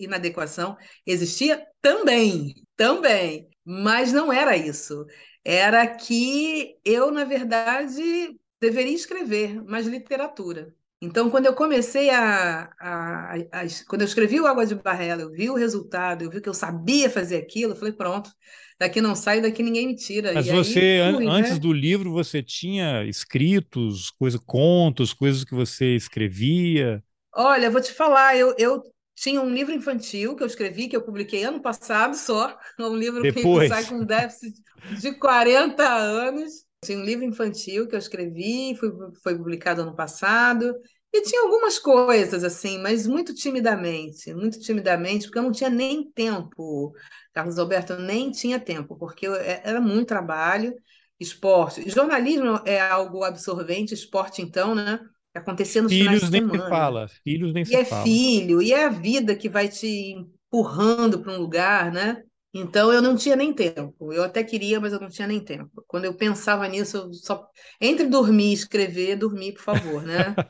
[0.00, 5.06] inadequação existia também, também, mas não era isso.
[5.44, 10.74] Era que eu, na verdade, deveria escrever mais literatura.
[11.00, 15.30] Então, quando eu comecei a, a, a, Quando eu escrevi o Água de Barrela, eu
[15.30, 18.30] vi o resultado, eu vi que eu sabia fazer aquilo, eu falei, pronto,
[18.78, 20.32] daqui não sai, daqui ninguém me tira.
[20.32, 21.58] Mas e você, aí, fui, antes né?
[21.58, 27.02] do livro, você tinha escritos, coisa, contos, coisas que você escrevia?
[27.34, 28.82] Olha, vou te falar, eu, eu
[29.14, 33.22] tinha um livro infantil que eu escrevi, que eu publiquei ano passado só, um livro
[33.22, 33.68] Depois.
[33.68, 34.54] que sai com déficit
[34.98, 36.65] de 40 anos.
[36.86, 38.90] Tinha um livro infantil que eu escrevi, foi,
[39.22, 40.74] foi publicado ano passado.
[41.12, 46.10] E tinha algumas coisas, assim, mas muito timidamente, muito timidamente, porque eu não tinha nem
[46.12, 46.92] tempo,
[47.32, 50.74] Carlos Alberto, eu nem tinha tempo, porque é, era muito trabalho,
[51.18, 51.88] esporte.
[51.88, 55.00] Jornalismo é algo absorvente, esporte, então, né?
[55.34, 58.04] Acontecer nos Filhos nem se fala, filhos nem e se é fala.
[58.04, 62.22] filho, e é a vida que vai te empurrando para um lugar, né?
[62.58, 64.12] Então eu não tinha nem tempo.
[64.12, 65.84] Eu até queria, mas eu não tinha nem tempo.
[65.86, 67.48] Quando eu pensava nisso, eu só
[67.80, 70.40] entre dormir e escrever, dormir, por favor, né?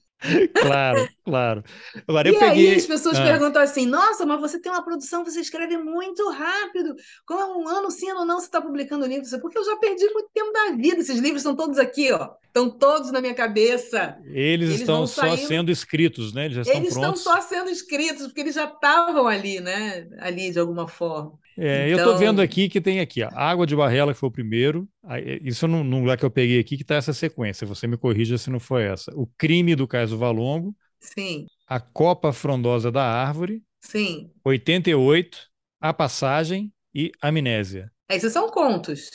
[0.55, 1.65] Claro, claro.
[2.07, 2.71] Agora e eu peguei.
[2.71, 3.25] aí as pessoas ah.
[3.25, 6.95] perguntam assim: nossa, mas você tem uma produção, você escreve muito rápido.
[7.27, 9.27] Como um ano sim, ano não, você está publicando livro?
[9.41, 11.01] Porque eu já perdi muito tempo da vida.
[11.01, 12.31] Esses livros estão todos aqui, ó.
[12.47, 14.19] Estão todos na minha cabeça.
[14.27, 15.49] Eles, eles estão só saindo...
[15.49, 16.47] sendo escritos, né?
[16.47, 20.09] Eles eles estão só sendo escritos, porque eles já estavam ali, né?
[20.19, 21.39] Ali de alguma forma.
[21.61, 21.91] É, então...
[21.91, 24.89] Eu estou vendo aqui que tem aqui, ó, Água de Barrela, que foi o primeiro.
[25.43, 27.67] Isso no, no lugar que eu peguei aqui, que está essa sequência.
[27.67, 29.13] Você me corrija se não foi essa.
[29.15, 30.75] O Crime do Caso Valongo.
[30.99, 31.47] Sim.
[31.67, 33.63] A Copa Frondosa da Árvore.
[33.81, 34.31] Sim.
[34.43, 35.39] 88.
[35.81, 37.93] A Passagem e Amnésia.
[38.09, 39.11] Esses são contos.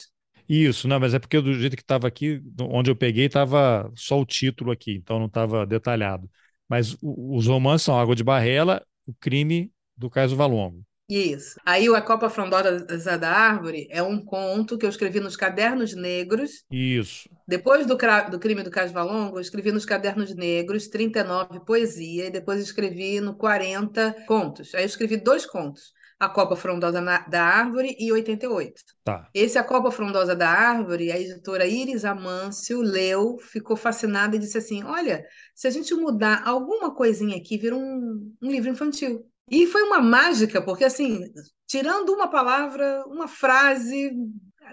[0.48, 4.20] Isso, não, mas é porque do jeito que estava aqui, onde eu peguei, estava só
[4.20, 6.30] o título aqui, então não estava detalhado.
[6.70, 10.86] Mas o, os romances são Água de Barrela, O Crime do Caso Valongo.
[11.08, 11.60] Isso.
[11.66, 16.64] Aí A Copa Frondosa da Árvore é um conto que eu escrevi nos Cadernos Negros.
[16.72, 17.30] Isso.
[17.48, 17.96] Depois do,
[18.32, 23.22] do Crime do Caso Valongo, eu escrevi nos Cadernos Negros 39 poesia e depois escrevi
[23.22, 24.74] no 40 contos.
[24.74, 25.94] Aí eu escrevi dois contos.
[26.18, 28.74] A Copa Frondosa da Árvore e 88.
[29.04, 29.30] Tá.
[29.34, 34.58] Esse A Copa Frondosa da Árvore, a editora Iris Amâncio leu, ficou fascinada e disse
[34.58, 39.30] assim: Olha, se a gente mudar alguma coisinha aqui, vira um, um livro infantil.
[39.50, 41.22] E foi uma mágica, porque assim,
[41.68, 44.12] tirando uma palavra, uma frase,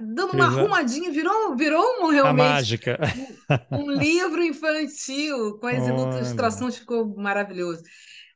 [0.01, 2.99] dando uma arrumadinha, virou, virou um, realmente a mágica.
[3.71, 7.83] Um, um livro infantil, com as ilustrações, ficou maravilhoso.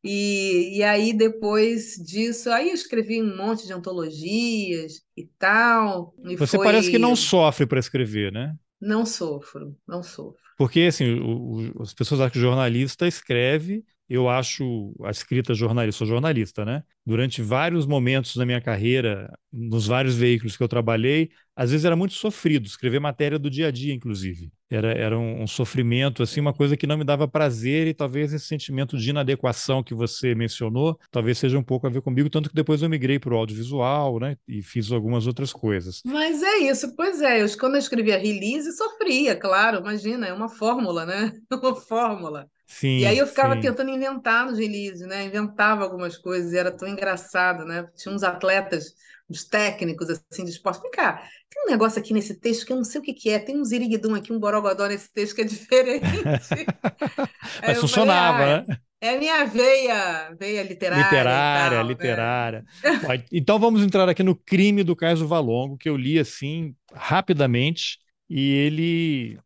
[0.05, 6.15] E, e aí, depois disso, aí eu escrevi um monte de antologias e tal.
[6.25, 6.67] E Você foi...
[6.67, 8.55] parece que não sofre para escrever, né?
[8.81, 10.37] Não sofro, não sofro.
[10.59, 15.55] Porque, assim, o, o, as pessoas acham que o jornalista escreve eu acho a escrita
[15.55, 16.83] jornalista, sou jornalista, né?
[17.05, 21.97] Durante vários momentos da minha carreira, nos vários veículos que eu trabalhei, às vezes era
[21.97, 24.53] muito sofrido, escrever matéria do dia a dia, inclusive.
[24.69, 28.33] Era, era um, um sofrimento, assim, uma coisa que não me dava prazer e talvez
[28.33, 32.51] esse sentimento de inadequação que você mencionou, talvez seja um pouco a ver comigo, tanto
[32.51, 34.37] que depois eu migrei para o audiovisual, né?
[34.47, 36.03] E fiz algumas outras coisas.
[36.05, 37.43] Mas é isso, pois é.
[37.43, 41.33] Eu, quando eu escrevia release, sofria, claro, imagina, é uma fórmula, né?
[41.51, 42.51] uma fórmula.
[42.67, 43.61] Sim, e aí eu ficava sim.
[43.61, 45.25] tentando inventar nos releases, né?
[45.25, 47.89] Inventava algumas coisas e era tão engraçado, né?
[47.97, 48.93] Tinha uns atletas,
[49.29, 50.81] uns técnicos assim de esporte.
[50.83, 53.31] Vem cá, tem um negócio aqui nesse texto que eu não sei o que, que
[53.31, 53.39] é.
[53.39, 56.07] Tem um ziriguidum aqui, um borogodó nesse texto que é diferente.
[57.67, 58.77] Mas funcionava, falei, ah, né?
[59.01, 61.05] É minha veia, veia literária.
[61.05, 61.93] Literária, tal, né?
[61.93, 62.65] literária.
[63.09, 63.25] Né?
[63.31, 68.53] Então vamos entrar aqui no crime do caso Valongo, que eu li assim rapidamente, e
[68.53, 69.39] ele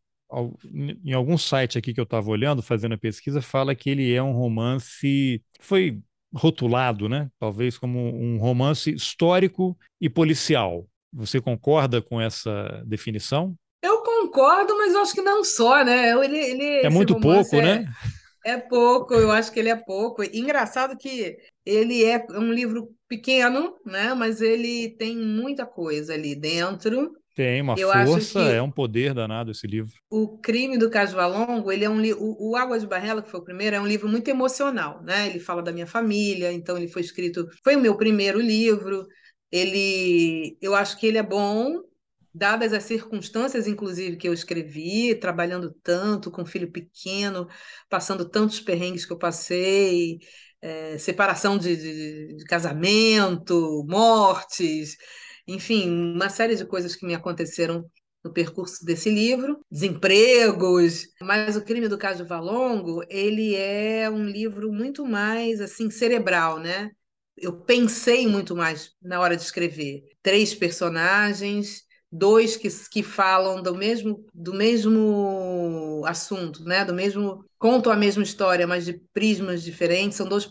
[1.03, 4.23] em algum site aqui que eu estava olhando, fazendo a pesquisa, fala que ele é
[4.23, 5.99] um romance foi
[6.33, 7.29] rotulado, né?
[7.39, 10.87] Talvez como um romance histórico e policial.
[11.13, 13.55] Você concorda com essa definição?
[13.83, 16.11] Eu concordo, mas eu acho que não só, né?
[16.23, 17.85] Ele, ele, é muito pouco, é, né?
[18.45, 20.23] É pouco, eu acho que ele é pouco.
[20.23, 24.13] Engraçado que ele é um livro pequeno, né?
[24.13, 27.11] Mas ele tem muita coisa ali dentro.
[27.41, 29.91] Tem uma eu força, é um poder danado esse livro.
[30.11, 33.39] O Crime do Caso Valongo, ele é um o, o Água de Barrela, que foi
[33.39, 35.27] o primeiro, é um livro muito emocional, né?
[35.27, 39.07] Ele fala da minha família, então ele foi escrito, foi o meu primeiro livro.
[39.51, 41.81] Ele, eu acho que ele é bom,
[42.33, 47.47] dadas as circunstâncias, inclusive, que eu escrevi, trabalhando tanto com um filho pequeno,
[47.89, 50.19] passando tantos perrengues que eu passei,
[50.61, 54.95] é, separação de, de, de casamento, mortes
[55.47, 57.85] enfim, uma série de coisas que me aconteceram
[58.23, 64.71] no percurso desse livro, desempregos, mas o crime do caso Valongo, ele é um livro
[64.71, 66.91] muito mais assim cerebral, né?
[67.35, 70.03] Eu pensei muito mais na hora de escrever.
[70.21, 76.85] Três personagens, dois que, que falam do mesmo do mesmo assunto, né?
[76.85, 80.17] Do mesmo contam a mesma história, mas de prismas diferentes.
[80.17, 80.45] São dois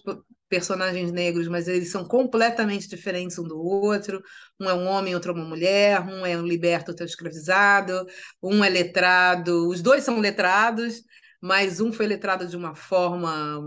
[0.50, 4.20] personagens negros, mas eles são completamente diferentes um do outro.
[4.60, 8.04] Um é um homem, outro é uma mulher, um é um liberto, outro é escravizado,
[8.42, 11.02] um é letrado, os dois são letrados,
[11.40, 13.62] mas um foi letrado de uma forma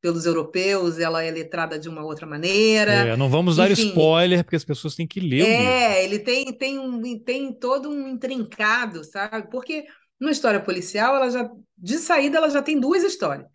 [0.00, 2.92] pelos europeus, ela é letrada de uma outra maneira.
[2.92, 5.46] É, não vamos dar Enfim, spoiler, porque as pessoas têm que ler.
[5.48, 9.50] É, ele tem, tem, um, tem todo um intrincado, sabe?
[9.50, 9.84] Porque
[10.20, 13.46] numa história policial, ela já, de saída, ela já tem duas histórias,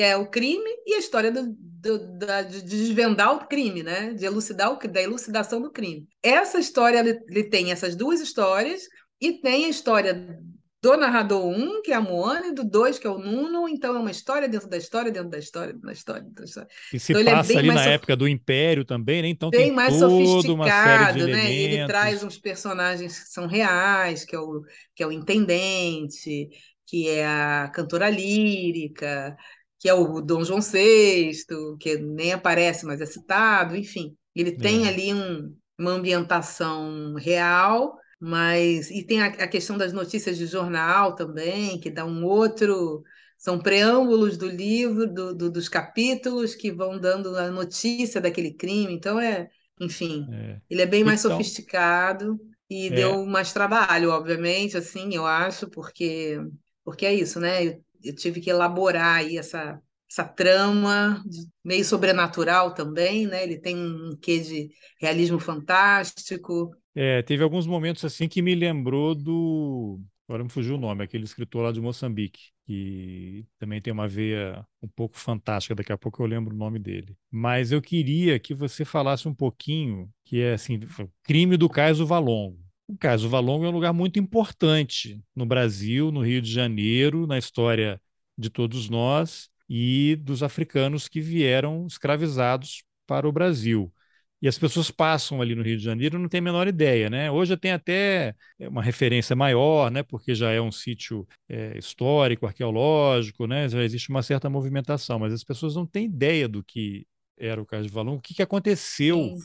[0.00, 4.14] que é o crime e a história do, do, da, de desvendar o crime, né?
[4.14, 6.08] De elucidar o, da elucidação do crime.
[6.22, 8.84] Essa história ele, tem essas duas histórias
[9.20, 10.38] e tem a história
[10.82, 13.68] do narrador 1, um, que é a Moana, e do 2, que é o Nuno,
[13.68, 16.22] então é uma história dentro da história, dentro da história, dentro da história.
[16.22, 16.68] Dentro da história.
[16.94, 19.28] E se então, passa é ali na época do Império também, né?
[19.28, 21.52] Então bem tem mais toda uma série de né?
[21.52, 24.62] Ele traz uns personagens que são reais, que é o,
[24.94, 26.48] que é o intendente,
[26.86, 29.36] que é a cantora lírica,
[29.80, 31.32] que é o Dom João VI,
[31.80, 34.16] que nem aparece, mas é citado, enfim.
[34.36, 34.88] Ele tem é.
[34.88, 41.14] ali um, uma ambientação real mas e tem a, a, questão das notícias de jornal
[41.14, 43.02] também, que dá um outro.
[43.38, 48.92] São preâmbulos do livro, do, do, dos capítulos que vão dando a notícia daquele crime.
[48.92, 49.48] Então é,
[49.80, 50.60] enfim, é.
[50.68, 52.38] ele é bem mais então, sofisticado
[52.68, 52.90] e é.
[52.90, 56.38] deu mais trabalho, obviamente, assim, eu acho, porque
[56.84, 57.78] porque é isso, né?
[58.02, 61.22] Eu, tive que elaborar aí essa essa trama
[61.64, 63.44] meio sobrenatural também, né?
[63.44, 64.68] Ele tem um quê de
[65.00, 70.00] realismo fantástico, é, teve alguns momentos assim que me lembrou do.
[70.28, 74.64] Agora me fugiu o nome, aquele escritor lá de Moçambique, que também tem uma veia
[74.80, 77.16] um pouco fantástica, daqui a pouco eu lembro o nome dele.
[77.28, 80.78] Mas eu queria que você falasse um pouquinho, que é assim,
[81.24, 82.58] crime do Caso Valongo.
[82.90, 87.38] O Caso Valongo é um lugar muito importante no Brasil, no Rio de Janeiro, na
[87.38, 88.02] história
[88.36, 93.94] de todos nós e dos africanos que vieram escravizados para o Brasil.
[94.42, 97.30] E as pessoas passam ali no Rio de Janeiro não tem a menor ideia, né?
[97.30, 100.02] Hoje tem até uma referência maior, né?
[100.02, 103.68] Porque já é um sítio é, histórico, arqueológico, né?
[103.68, 107.06] Já existe uma certa movimentação, mas as pessoas não têm ideia do que
[107.38, 109.36] era o caso Valongo, o que, que aconteceu Sim.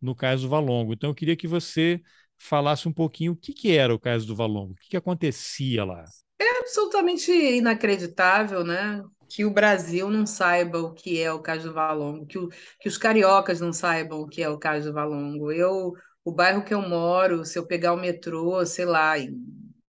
[0.00, 0.92] no caso do Valongo.
[0.92, 2.00] Então eu queria que você
[2.42, 5.84] falasse um pouquinho o que, que era o caso do Valongo, o que, que acontecia
[5.84, 6.04] lá.
[6.38, 9.02] É absolutamente inacreditável, né?
[9.34, 12.88] que o Brasil não saiba o que é o caso do Valongo, que, o, que
[12.88, 15.50] os cariocas não saibam o que é o caso do Valongo.
[15.50, 19.34] Eu, o bairro que eu moro, se eu pegar o metrô, sei lá, em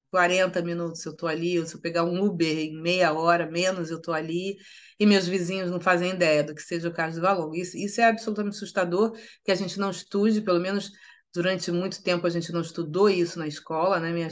[0.09, 3.91] 40 minutos eu estou ali, ou se eu pegar um Uber em meia hora menos
[3.91, 4.55] eu estou ali,
[4.97, 7.55] e meus vizinhos não fazem ideia do que seja o caso do Valongo.
[7.55, 9.11] Isso, isso é absolutamente assustador,
[9.43, 10.89] que a gente não estude, pelo menos
[11.33, 14.11] durante muito tempo a gente não estudou isso na escola, né?
[14.11, 14.29] Minha,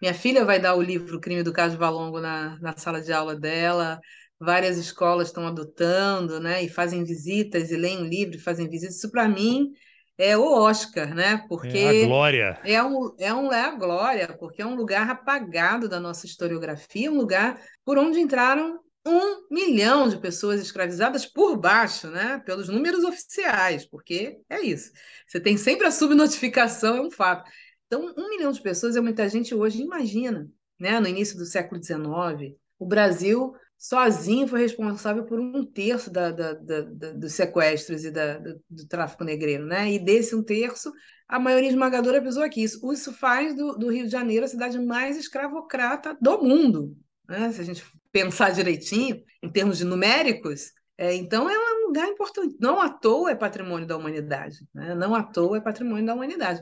[0.00, 3.34] minha filha vai dar o livro Crime do Caso Valongo na, na sala de aula
[3.34, 3.98] dela,
[4.38, 8.96] várias escolas estão adotando, né, e fazem visitas e leem um livro fazem visitas.
[8.96, 9.72] Isso para mim
[10.16, 11.44] é o Oscar, né?
[11.48, 12.60] Porque é a glória.
[12.64, 17.10] É um, é um é a glória, porque é um lugar apagado da nossa historiografia,
[17.10, 22.38] um lugar por onde entraram um milhão de pessoas escravizadas por baixo, né?
[22.44, 24.92] Pelos números oficiais, porque é isso.
[25.26, 27.50] Você tem sempre a subnotificação, é um fato.
[27.86, 29.82] Então, um milhão de pessoas é muita gente hoje.
[29.82, 31.00] Imagina, né?
[31.00, 36.52] No início do século XIX, o Brasil sozinho foi responsável por um terço da, da,
[36.54, 36.80] da,
[37.12, 39.92] dos sequestros e do, do, tráfico negreiro, né?
[39.92, 40.92] E desse um terço,
[41.28, 42.64] a maioria esmagadora pisou aqui.
[42.64, 46.96] Isso, isso faz do, do, Rio de Janeiro a cidade mais escravocrata do mundo,
[47.28, 47.52] né?
[47.52, 47.84] Se a gente
[48.24, 52.56] pensar direitinho, em termos de numéricos, é, então é um lugar importante.
[52.60, 54.94] Não à toa é patrimônio da humanidade, né?
[54.94, 56.60] Não à toa é patrimônio da humanidade.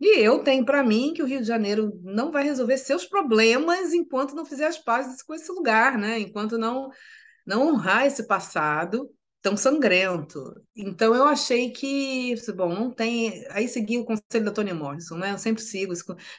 [0.00, 3.92] E eu tenho para mim que o Rio de Janeiro não vai resolver seus problemas
[3.92, 6.18] enquanto não fizer as pazes com esse lugar, né?
[6.18, 6.90] Enquanto não
[7.46, 9.10] não honrar esse passado
[9.44, 10.42] tão sangrento.
[10.74, 13.44] Então eu achei que, bom, não tem.
[13.50, 15.32] Aí segui o conselho da Toni Morrison, né?
[15.32, 15.92] Eu sempre sigo,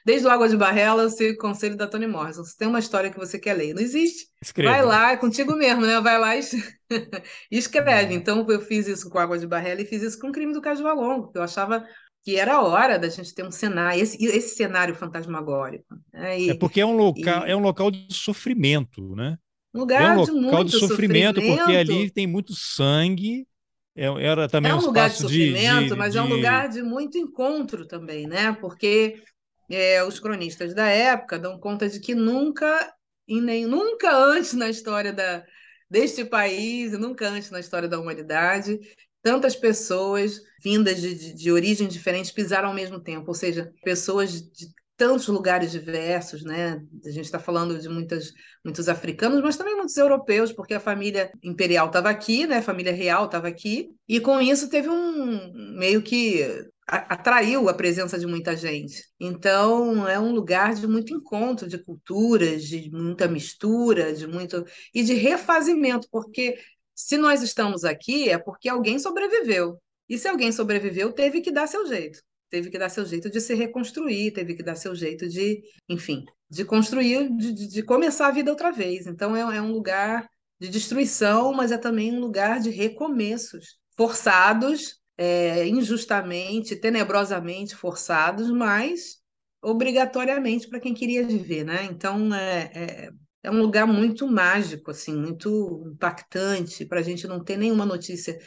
[0.03, 2.43] desde o Água de Barrela eu sigo o conselho da Toni Morrison.
[2.43, 4.25] Se tem uma história que você quer ler, não existe.
[4.41, 4.71] Escreve.
[4.71, 6.01] Vai lá, é contigo mesmo, né?
[6.01, 6.39] Vai lá e
[7.51, 8.13] escreve.
[8.13, 8.19] Uhum.
[8.19, 10.61] Então eu fiz isso com Água de Barrela e fiz isso com o crime do
[10.61, 11.85] Caso Valongo, que eu achava
[12.23, 15.85] que era a hora da gente ter um cenário, esse, esse cenário fantasmagórico.
[16.11, 16.39] Né?
[16.39, 17.51] E, é porque é um local, e...
[17.51, 19.37] é um local de sofrimento, né?
[19.75, 23.45] Um lugar é um local de, de sofrimento, sofrimento, porque ali tem muito sangue.
[23.93, 26.69] É, era também é um, um lugar de sofrimento, de, de, mas é um lugar
[26.69, 28.53] de muito encontro também, né?
[28.53, 29.21] Porque
[29.69, 32.93] é, os cronistas da época dão conta de que nunca,
[33.27, 35.43] e nem nunca antes na história da,
[35.89, 38.79] deste país, nunca antes na história da humanidade,
[39.21, 44.31] tantas pessoas vindas de, de, de origens diferentes pisaram ao mesmo tempo, ou seja, pessoas
[44.31, 46.81] de tantos lugares diversos, né?
[47.05, 48.31] A gente está falando de muitas,
[48.63, 52.57] muitos africanos, mas também muitos europeus, porque a família imperial estava aqui, né?
[52.57, 58.17] A família real estava aqui, e com isso teve um meio que atraiu a presença
[58.17, 59.03] de muita gente.
[59.19, 65.03] Então, é um lugar de muito encontro de culturas, de muita mistura, de muito e
[65.03, 66.57] de refazimento, porque
[66.93, 69.81] se nós estamos aqui é porque alguém sobreviveu.
[70.07, 72.19] E se alguém sobreviveu, teve que dar seu jeito.
[72.49, 76.23] Teve que dar seu jeito de se reconstruir, teve que dar seu jeito de, enfim,
[76.49, 79.07] de construir, de, de começar a vida outra vez.
[79.07, 80.29] Então, é, é um lugar
[80.59, 89.17] de destruição, mas é também um lugar de recomeços forçados, é, injustamente, tenebrosamente forçados, mas
[89.61, 91.85] obrigatoriamente para quem queria viver, né?
[91.85, 93.09] Então é, é,
[93.43, 98.37] é, um lugar muito mágico, assim, muito impactante para a gente não ter nenhuma notícia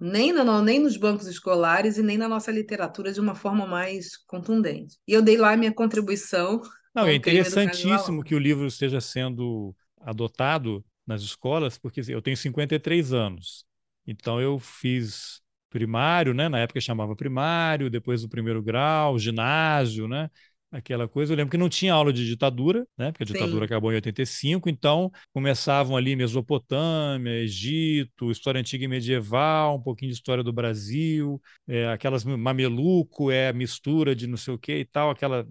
[0.00, 4.16] nem, no, nem nos bancos escolares e nem na nossa literatura de uma forma mais
[4.26, 4.96] contundente.
[5.06, 6.60] E eu dei lá a minha contribuição.
[6.94, 13.12] Não, é interessantíssimo que o livro esteja sendo adotado nas escolas, porque eu tenho 53
[13.12, 13.64] anos.
[14.06, 16.48] Então eu fiz primário, né?
[16.48, 20.30] Na época chamava primário, depois o primeiro grau, ginásio, né?
[20.70, 21.32] Aquela coisa.
[21.32, 23.10] Eu lembro que não tinha aula de ditadura, né?
[23.10, 23.64] Porque a ditadura Sim.
[23.64, 30.16] acabou em 85, então começavam ali Mesopotâmia, Egito, história antiga e medieval, um pouquinho de
[30.16, 35.10] história do Brasil, é, aquelas mameluco, é mistura de não sei o que e tal,
[35.10, 35.46] aquela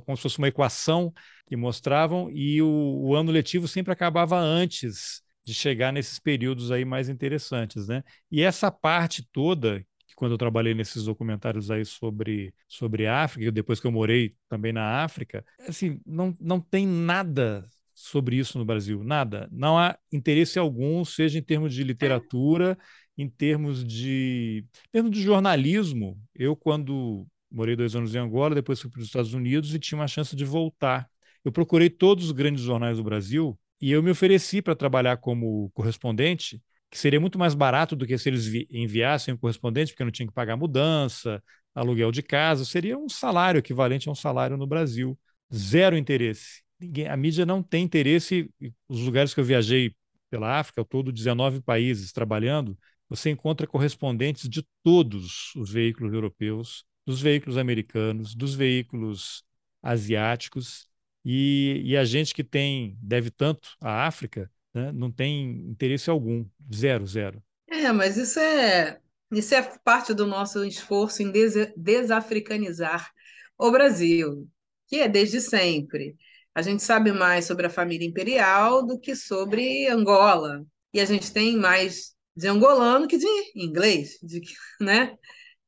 [0.00, 1.12] como se fosse uma equação
[1.46, 6.84] que mostravam, e o, o ano letivo sempre acabava antes de chegar nesses períodos aí
[6.84, 8.02] mais interessantes, né?
[8.30, 9.84] E essa parte toda
[10.22, 15.02] quando eu trabalhei nesses documentários aí sobre, sobre África, depois que eu morei também na
[15.02, 19.48] África, assim, não, não tem nada sobre isso no Brasil, nada.
[19.50, 22.78] Não há interesse algum, seja em termos de literatura,
[23.18, 26.16] em termos de, em termos de jornalismo.
[26.32, 29.98] Eu, quando morei dois anos em Angola, depois fui para os Estados Unidos e tinha
[29.98, 31.10] uma chance de voltar.
[31.44, 35.68] Eu procurei todos os grandes jornais do Brasil e eu me ofereci para trabalhar como
[35.70, 40.10] correspondente que seria muito mais barato do que se eles enviassem o correspondente, porque não
[40.10, 41.42] tinha que pagar mudança,
[41.74, 45.18] aluguel de casa, seria um salário equivalente a um salário no Brasil.
[45.54, 46.62] Zero interesse.
[46.78, 48.50] Ninguém, a mídia não tem interesse.
[48.86, 49.96] Os lugares que eu viajei
[50.28, 52.76] pela África, todo 19 países trabalhando,
[53.08, 59.42] você encontra correspondentes de todos os veículos europeus, dos veículos americanos, dos veículos
[59.82, 60.90] asiáticos,
[61.24, 64.92] e, e a gente que tem deve tanto à África né?
[64.92, 67.42] não tem interesse algum, zero, zero.
[67.68, 73.10] É, mas isso é, isso é parte do nosso esforço em des desafricanizar
[73.58, 74.48] o Brasil,
[74.88, 76.16] que é desde sempre.
[76.54, 80.64] A gente sabe mais sobre a família imperial do que sobre Angola.
[80.92, 84.40] E a gente tem mais de angolano que de inglês, de
[84.80, 85.16] né?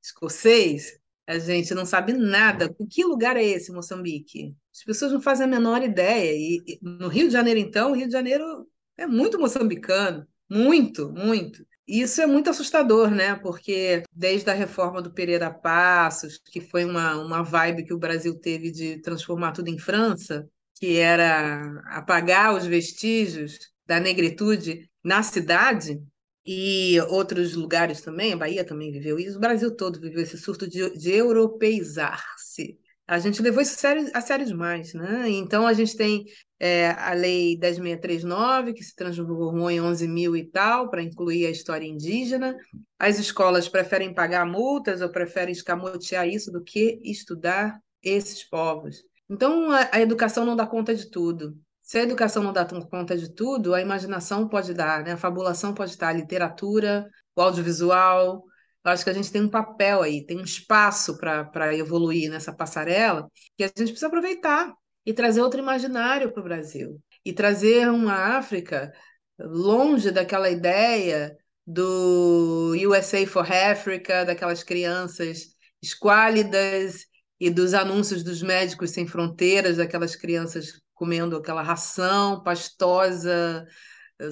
[0.02, 0.98] escocês.
[1.26, 2.74] A gente não sabe nada.
[2.90, 4.54] Que lugar é esse, Moçambique?
[4.72, 6.32] As pessoas não fazem a menor ideia.
[6.36, 11.64] E no Rio de Janeiro, então, o Rio de Janeiro é muito moçambicano, muito, muito.
[11.86, 13.34] Isso é muito assustador, né?
[13.36, 18.38] Porque desde a reforma do Pereira Passos, que foi uma, uma vibe que o Brasil
[18.38, 26.02] teve de transformar tudo em França, que era apagar os vestígios da negritude na cidade,
[26.46, 30.68] e outros lugares também, a Bahia também viveu isso, o Brasil todo viveu esse surto
[30.68, 35.28] de, de europeizar-se a gente levou isso a sério, a sério demais, né?
[35.28, 36.24] Então, a gente tem
[36.64, 41.50] é, a Lei 10.639, que se transformou em 11 mil e tal, para incluir a
[41.50, 42.56] história indígena.
[42.98, 49.04] As escolas preferem pagar multas ou preferem escamotear isso do que estudar esses povos.
[49.28, 51.54] Então, a, a educação não dá conta de tudo.
[51.82, 55.12] Se a educação não dá conta de tudo, a imaginação pode dar, né?
[55.12, 58.42] a fabulação pode estar, a literatura, o audiovisual,
[58.82, 62.54] eu acho que a gente tem um papel aí, tem um espaço para evoluir nessa
[62.54, 64.72] passarela que a gente precisa aproveitar
[65.04, 67.00] e trazer outro imaginário para o Brasil.
[67.24, 68.92] E trazer uma África
[69.38, 71.36] longe daquela ideia
[71.66, 77.06] do USA for Africa, daquelas crianças esquálidas
[77.40, 83.66] e dos anúncios dos médicos sem fronteiras, daquelas crianças comendo aquela ração pastosa,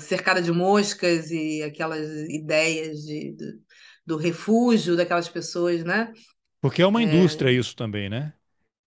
[0.00, 3.52] cercada de moscas e aquelas ideias de, de
[4.04, 6.12] do refúgio daquelas pessoas, né?
[6.60, 7.52] Porque é uma indústria é...
[7.52, 8.32] isso também, né?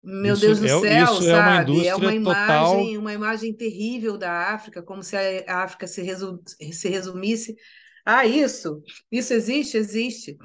[0.05, 1.87] Meu isso Deus do é, céu, isso sabe?
[1.87, 2.83] É é uma imagem, total...
[2.99, 6.43] uma imagem terrível da África, como se a África se, resu...
[6.45, 7.57] se resumisse.
[8.05, 10.37] Ah, isso, isso existe, existe.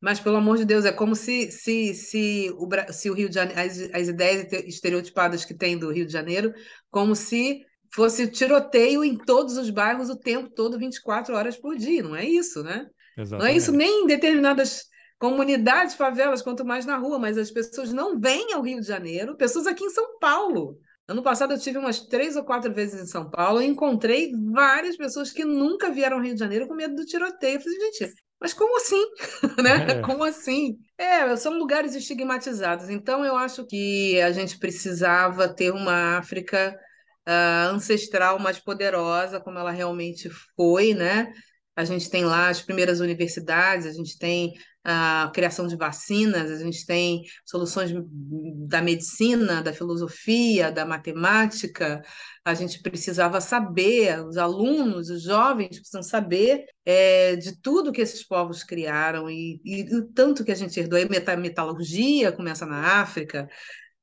[0.00, 3.34] Mas, pelo amor de Deus, é como se, se, se, o, se o Rio de
[3.34, 6.52] Janeiro, as, as ideias estereotipadas que tem do Rio de Janeiro,
[6.90, 12.02] como se fosse tiroteio em todos os bairros o tempo todo, 24 horas por dia.
[12.02, 12.86] Não é isso, né?
[13.16, 13.38] Exatamente.
[13.38, 14.84] Não é isso nem em determinadas
[15.22, 19.36] comunidades, favelas, quanto mais na rua, mas as pessoas não vêm ao Rio de Janeiro,
[19.36, 20.76] pessoas aqui em São Paulo.
[21.06, 24.96] Ano passado eu tive umas três ou quatro vezes em São Paulo e encontrei várias
[24.96, 27.54] pessoas que nunca vieram ao Rio de Janeiro com medo do tiroteio.
[27.54, 29.00] Eu falei, gente, mas como assim?
[29.62, 29.92] né?
[29.92, 30.00] É.
[30.00, 30.76] Como assim?
[30.98, 32.90] É, são lugares estigmatizados.
[32.90, 36.76] Então eu acho que a gente precisava ter uma África
[37.28, 41.32] uh, ancestral mais poderosa, como ela realmente foi, né?
[41.74, 44.52] A gente tem lá as primeiras universidades, a gente tem
[44.84, 47.92] a criação de vacinas, a gente tem soluções
[48.66, 52.02] da medicina, da filosofia, da matemática.
[52.44, 58.26] A gente precisava saber, os alunos, os jovens precisam saber é, de tudo que esses
[58.26, 60.98] povos criaram e, e, tanto que a gente herdou.
[60.98, 63.48] A metalurgia começa na África,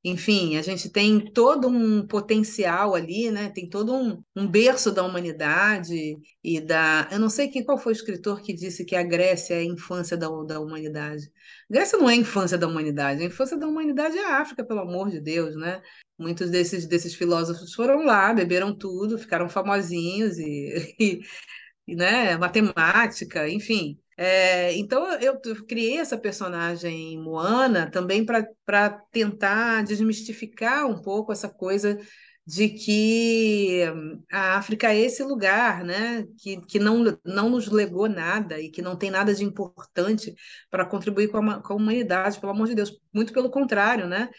[0.03, 3.49] enfim, a gente tem todo um potencial ali, né?
[3.49, 7.07] Tem todo um, um berço da humanidade e da.
[7.11, 9.63] Eu não sei quem, qual foi o escritor que disse que a Grécia é a
[9.63, 11.29] infância da, da humanidade.
[11.69, 14.79] Grécia não é a infância da humanidade, a infância da humanidade é a África, pelo
[14.79, 15.81] amor de Deus, né?
[16.17, 21.21] Muitos desses, desses filósofos foram lá, beberam tudo, ficaram famosinhos e, e,
[21.87, 22.37] e né?
[22.37, 23.99] matemática, enfim.
[24.21, 31.97] É, então eu, criei essa personagem Moana também para tentar desmistificar um pouco essa coisa
[32.45, 33.81] de que
[34.29, 38.81] a África é esse lugar, né, que, que não, não nos legou nada e que
[38.81, 40.35] não tem nada de importante
[40.69, 44.29] para contribuir com a, com a humanidade, pelo amor de Deus, muito pelo contrário, né?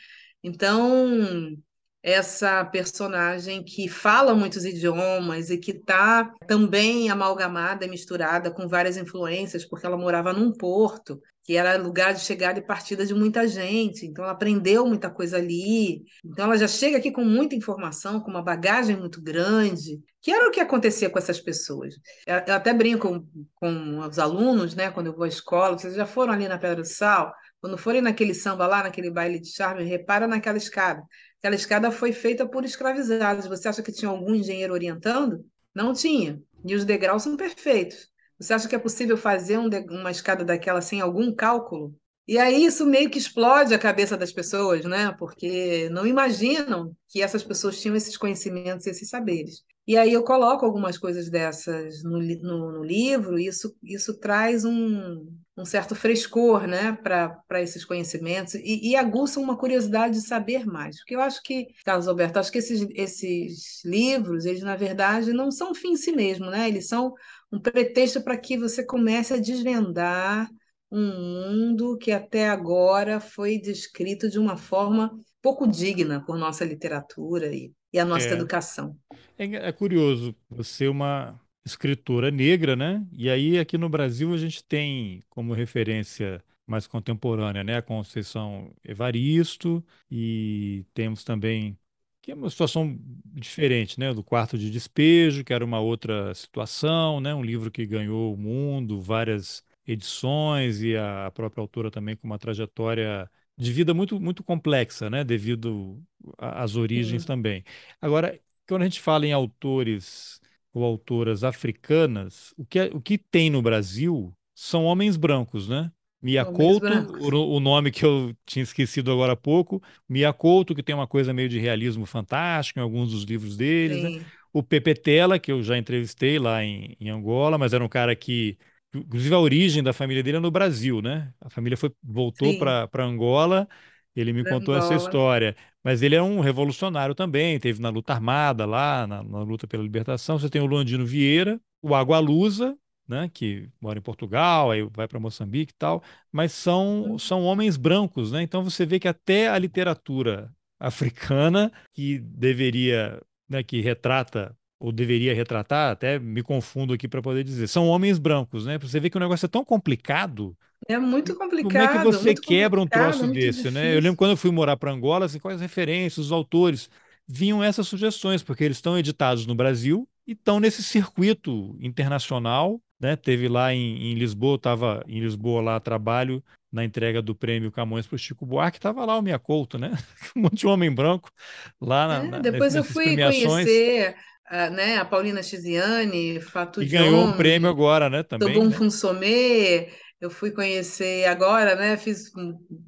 [0.42, 1.56] Então,
[2.02, 9.64] essa personagem que fala muitos idiomas e que está também amalgamada misturada com várias influências,
[9.64, 14.06] porque ela morava num porto, que era lugar de chegada e partida de muita gente,
[14.06, 16.02] então ela aprendeu muita coisa ali.
[16.24, 20.46] Então ela já chega aqui com muita informação, com uma bagagem muito grande, que era
[20.46, 21.94] o que acontecia com essas pessoas.
[22.26, 26.32] Eu até brinco com os alunos, né, quando eu vou à escola, vocês já foram
[26.32, 30.26] ali na Pedra do Sal, quando forem naquele samba lá, naquele baile de charme, repara
[30.26, 31.02] naquela escada.
[31.40, 33.46] Aquela escada foi feita por escravizados.
[33.46, 35.44] Você acha que tinha algum engenheiro orientando?
[35.74, 36.40] Não tinha.
[36.64, 38.08] E os degraus são perfeitos.
[38.38, 41.94] Você acha que é possível fazer um uma escada daquela sem algum cálculo?
[42.28, 45.12] E aí isso meio que explode a cabeça das pessoas, né?
[45.18, 49.62] Porque não imaginam que essas pessoas tinham esses conhecimentos, esses saberes.
[49.86, 54.64] E aí eu coloco algumas coisas dessas no, no, no livro, e isso, isso traz
[54.64, 55.26] um,
[55.60, 60.96] um certo frescor né, para esses conhecimentos e, e, aguça uma curiosidade de saber mais.
[60.98, 65.50] Porque eu acho que, Carlos Alberto, acho que esses, esses livros, eles na verdade não
[65.50, 66.68] são fim em si mesmo, né?
[66.68, 67.12] eles são
[67.52, 70.48] um pretexto para que você comece a desvendar
[70.90, 77.46] um mundo que até agora foi descrito de uma forma pouco digna por nossa literatura
[77.46, 78.32] e, e a nossa é.
[78.32, 78.96] educação.
[79.38, 83.06] É, é curioso, você é uma escritora negra, né?
[83.12, 88.72] E aí aqui no Brasil a gente tem como referência mais contemporânea, né, a Conceição
[88.84, 91.76] Evaristo e temos também
[92.22, 97.18] que é uma situação diferente, né, do Quarto de Despejo, que era uma outra situação,
[97.20, 102.26] né, um livro que ganhou o mundo, várias edições e a própria autora também com
[102.26, 106.02] uma trajetória de vida muito muito complexa, né, devido
[106.38, 107.26] às origens Sim.
[107.28, 107.64] também.
[108.00, 108.38] Agora,
[108.68, 110.39] quando a gente fala em autores
[110.72, 115.90] ou autoras africanas, o que, é, o que tem no Brasil são homens brancos, né?
[116.22, 116.86] Mia Couto,
[117.18, 121.06] o, o, nome que eu tinha esquecido agora há pouco, Mia Couto, que tem uma
[121.06, 124.24] coisa meio de realismo fantástico em alguns dos livros deles, né?
[124.52, 128.14] O Pepe Tela, que eu já entrevistei lá em, em Angola, mas era um cara
[128.14, 128.58] que,
[128.94, 131.32] inclusive a origem da família dele é no Brasil, né?
[131.40, 133.66] A família foi, voltou para Angola
[134.14, 135.56] ele me contou essa história.
[135.84, 139.82] Mas ele é um revolucionário também, teve na luta armada lá, na, na luta pela
[139.82, 140.38] libertação.
[140.38, 142.76] Você tem o Luandino Vieira, o Agualusa,
[143.08, 147.76] né, que mora em Portugal, aí vai para Moçambique e tal, mas são, são homens
[147.76, 148.40] brancos, né?
[148.40, 155.34] Então você vê que até a literatura africana, que deveria, né, que retrata ou deveria
[155.34, 158.78] retratar, até me confundo aqui para poder dizer, são homens brancos, né?
[158.78, 160.56] Você vê que o negócio é tão complicado.
[160.88, 161.70] É muito complicado.
[161.70, 163.72] Como é que você quebra um troço desse, difícil.
[163.72, 163.94] né?
[163.94, 166.88] Eu lembro quando eu fui morar para Angola, assim, quais referências, os autores,
[167.28, 173.16] vinham essas sugestões, porque eles estão editados no Brasil e estão nesse circuito internacional, né?
[173.16, 178.06] Teve lá em, em Lisboa, estava em Lisboa lá trabalho na entrega do prêmio Camões
[178.06, 179.92] para o Chico Buarque, estava lá o Minha Couto, né?
[180.34, 181.30] um monte de homem branco
[181.78, 184.16] lá na, é, Depois eu fui conhecer
[184.50, 188.52] a, né, a Paulina Chiziane, Fato E ganhou um prêmio agora, né, também.
[188.52, 188.74] Tobun né?
[188.74, 189.88] Funsomé,
[190.20, 192.32] eu fui conhecer agora, né, fiz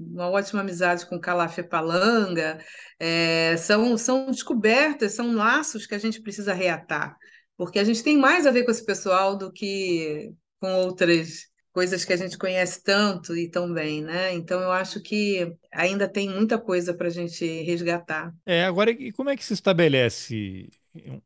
[0.01, 2.59] uma ótima amizade com Calafé Palanga,
[2.99, 7.17] é, são, são descobertas, são laços que a gente precisa reatar,
[7.57, 12.05] porque a gente tem mais a ver com esse pessoal do que com outras coisas
[12.05, 14.35] que a gente conhece tanto e tão bem, né?
[14.35, 18.33] Então eu acho que ainda tem muita coisa para a gente resgatar.
[18.45, 20.69] É, agora, e como é que se estabelece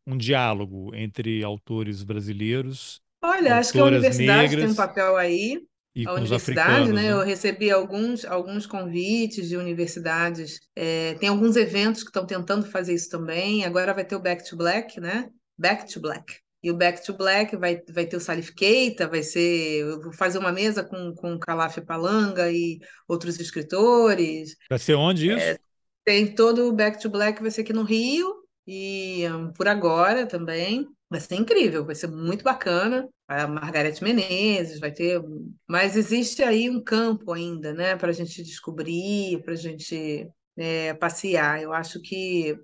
[0.07, 3.01] um, diálogo entre autores brasileiros?
[3.23, 5.61] Olha, acho que a universidade tem um papel aí.
[5.95, 7.05] E a universidade, né?
[7.05, 7.13] né?
[7.13, 10.61] Eu recebi alguns, alguns convites de universidades.
[10.77, 13.65] É, tem alguns eventos que estão tentando fazer isso também.
[13.65, 15.31] Agora vai ter o Back to Black, né?
[15.59, 16.35] Back to Black.
[16.63, 19.81] E o Back to Black vai, vai ter o Salif Keita, vai ser.
[19.81, 24.55] Eu vou fazer uma mesa com, com Calaf Palanga e outros escritores.
[24.69, 25.39] Vai ser onde isso?
[25.39, 25.57] É,
[26.05, 28.33] tem todo o Back to Black, vai ser aqui no Rio,
[28.67, 30.87] e um, por agora também.
[31.09, 33.09] Vai ser incrível, vai ser muito bacana.
[33.29, 35.23] A Margarete Menezes vai ter.
[35.69, 40.95] Mas existe aí um campo ainda, né, para a gente descobrir, para a gente é,
[40.95, 41.63] passear.
[41.63, 42.59] Eu acho que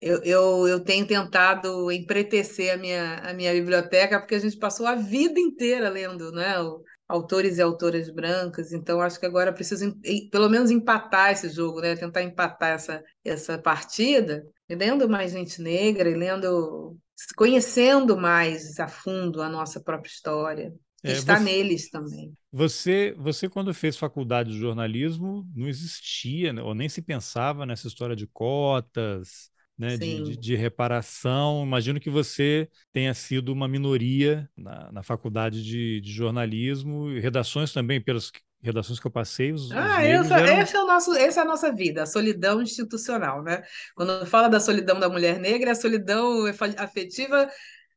[0.00, 4.86] eu, eu, eu tenho tentado empretecer a minha, a minha biblioteca, porque a gente passou
[4.86, 9.94] a vida inteira lendo né, o, autores e autoras brancas, então acho que agora preciso
[10.30, 11.96] pelo menos empatar esse jogo, né?
[11.96, 16.96] tentar empatar essa, essa partida, lendo mais gente negra e lendo
[17.34, 20.72] conhecendo mais a fundo a nossa própria história.
[21.02, 22.32] É, está você, neles também.
[22.52, 27.86] Você, você, quando fez faculdade de jornalismo, não existia, né, ou nem se pensava nessa
[27.86, 31.62] história de cotas, né, de, de, reparação.
[31.64, 37.72] Imagino que você tenha sido uma minoria na, na faculdade de, de jornalismo, e redações
[37.72, 40.80] também, pelas redações que eu passei, os, ah, os essa, eram...
[40.80, 43.62] é o nosso, essa é a nossa vida, a solidão institucional, né?
[43.94, 46.44] Quando fala da solidão da mulher negra, a solidão
[46.76, 47.48] afetiva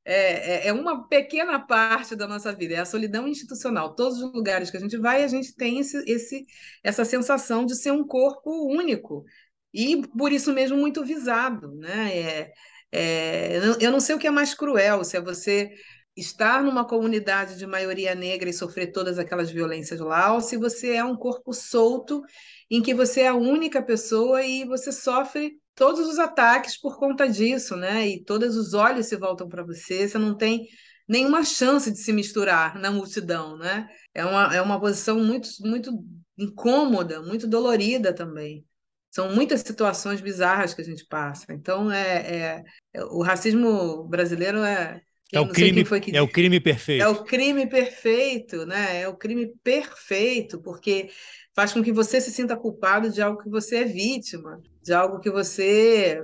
[0.04, 3.96] é, é, é, uma pequena parte da nossa vida, é a solidão institucional.
[3.96, 6.46] Todos os lugares que a gente vai, a gente tem esse, esse,
[6.84, 9.26] essa sensação de ser um corpo único
[9.74, 12.18] e por isso mesmo muito visado, né?
[12.18, 12.54] É,
[12.92, 15.72] é, eu não sei o que é mais cruel, se é você
[16.16, 20.96] estar numa comunidade de maioria negra e sofrer todas aquelas violências lá, ou se você
[20.96, 22.22] é um corpo solto
[22.70, 27.28] em que você é a única pessoa e você sofre todos os ataques por conta
[27.28, 28.08] disso, né?
[28.08, 30.68] E todos os olhos se voltam para você, você não tem
[31.08, 33.88] nenhuma chance de se misturar na multidão, né?
[34.14, 35.92] É uma, é uma posição muito, muito
[36.38, 38.66] incômoda, muito dolorida também.
[39.12, 41.54] São muitas situações bizarras que a gente passa.
[41.54, 45.02] Então, é, é o racismo brasileiro é
[45.32, 46.16] é o crime, que...
[46.16, 47.02] é o crime perfeito.
[47.02, 49.02] É o crime perfeito, né?
[49.02, 51.10] É o crime perfeito, porque
[51.56, 55.22] faz com que você se sinta culpado de algo que você é vítima, de algo
[55.22, 56.22] que você.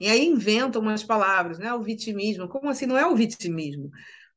[0.00, 1.74] E aí inventam umas palavras, né?
[1.74, 2.48] O vitimismo.
[2.48, 2.86] Como assim?
[2.86, 3.90] Não é o vitimismo.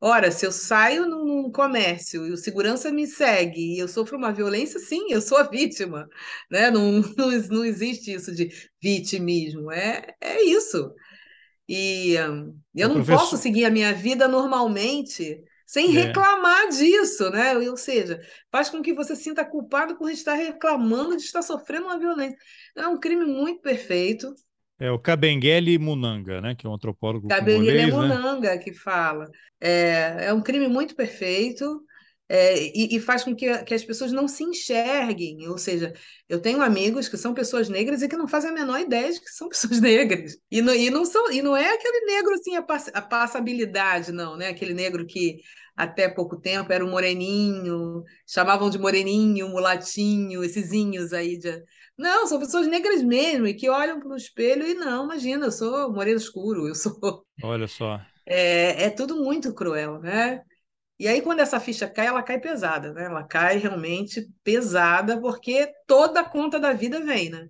[0.03, 4.33] Ora, se eu saio num comércio e o segurança me segue e eu sofro uma
[4.33, 6.09] violência, sim, eu sou a vítima.
[6.49, 6.71] Né?
[6.71, 8.49] Não, não, não existe isso de
[8.81, 9.71] vitimismo.
[9.71, 10.91] É, é isso.
[11.69, 12.15] E
[12.75, 13.19] eu não professor...
[13.19, 16.01] posso seguir a minha vida normalmente sem é.
[16.01, 17.57] reclamar disso, né?
[17.57, 18.19] Ou seja,
[18.51, 22.37] faz com que você sinta culpado por estar reclamando de estar sofrendo uma violência.
[22.75, 24.33] É um crime muito perfeito.
[24.81, 26.55] É o Kabengele Munanga, né?
[26.55, 28.57] Que é um antropólogo Kabengele Munanga né?
[28.57, 29.29] que fala.
[29.59, 31.83] É, é um crime muito perfeito
[32.27, 35.47] é, e, e, faz com que, que, as pessoas não se enxerguem.
[35.49, 35.93] Ou seja,
[36.29, 39.19] eu tenho amigos que são pessoas negras e que não fazem a menor ideia de
[39.19, 40.37] que são pessoas negras.
[40.49, 44.11] E não, e não, são, e não é aquele negro assim, a, pass, a passabilidade,
[44.11, 44.47] não, né?
[44.47, 45.41] Aquele negro que
[45.75, 51.61] até pouco tempo era um moreninho, chamavam de moreninho, mulatinho, essesinhos aí de.
[51.97, 55.51] Não, são pessoas negras mesmo e que olham para o espelho e não, imagina, eu
[55.51, 57.25] sou moreno escuro, eu sou.
[57.43, 57.99] Olha só.
[58.23, 60.41] É, é tudo muito cruel, né?
[60.97, 63.05] E aí, quando essa ficha cai, ela cai pesada, né?
[63.05, 67.49] Ela cai realmente pesada, porque toda a conta da vida vem, né?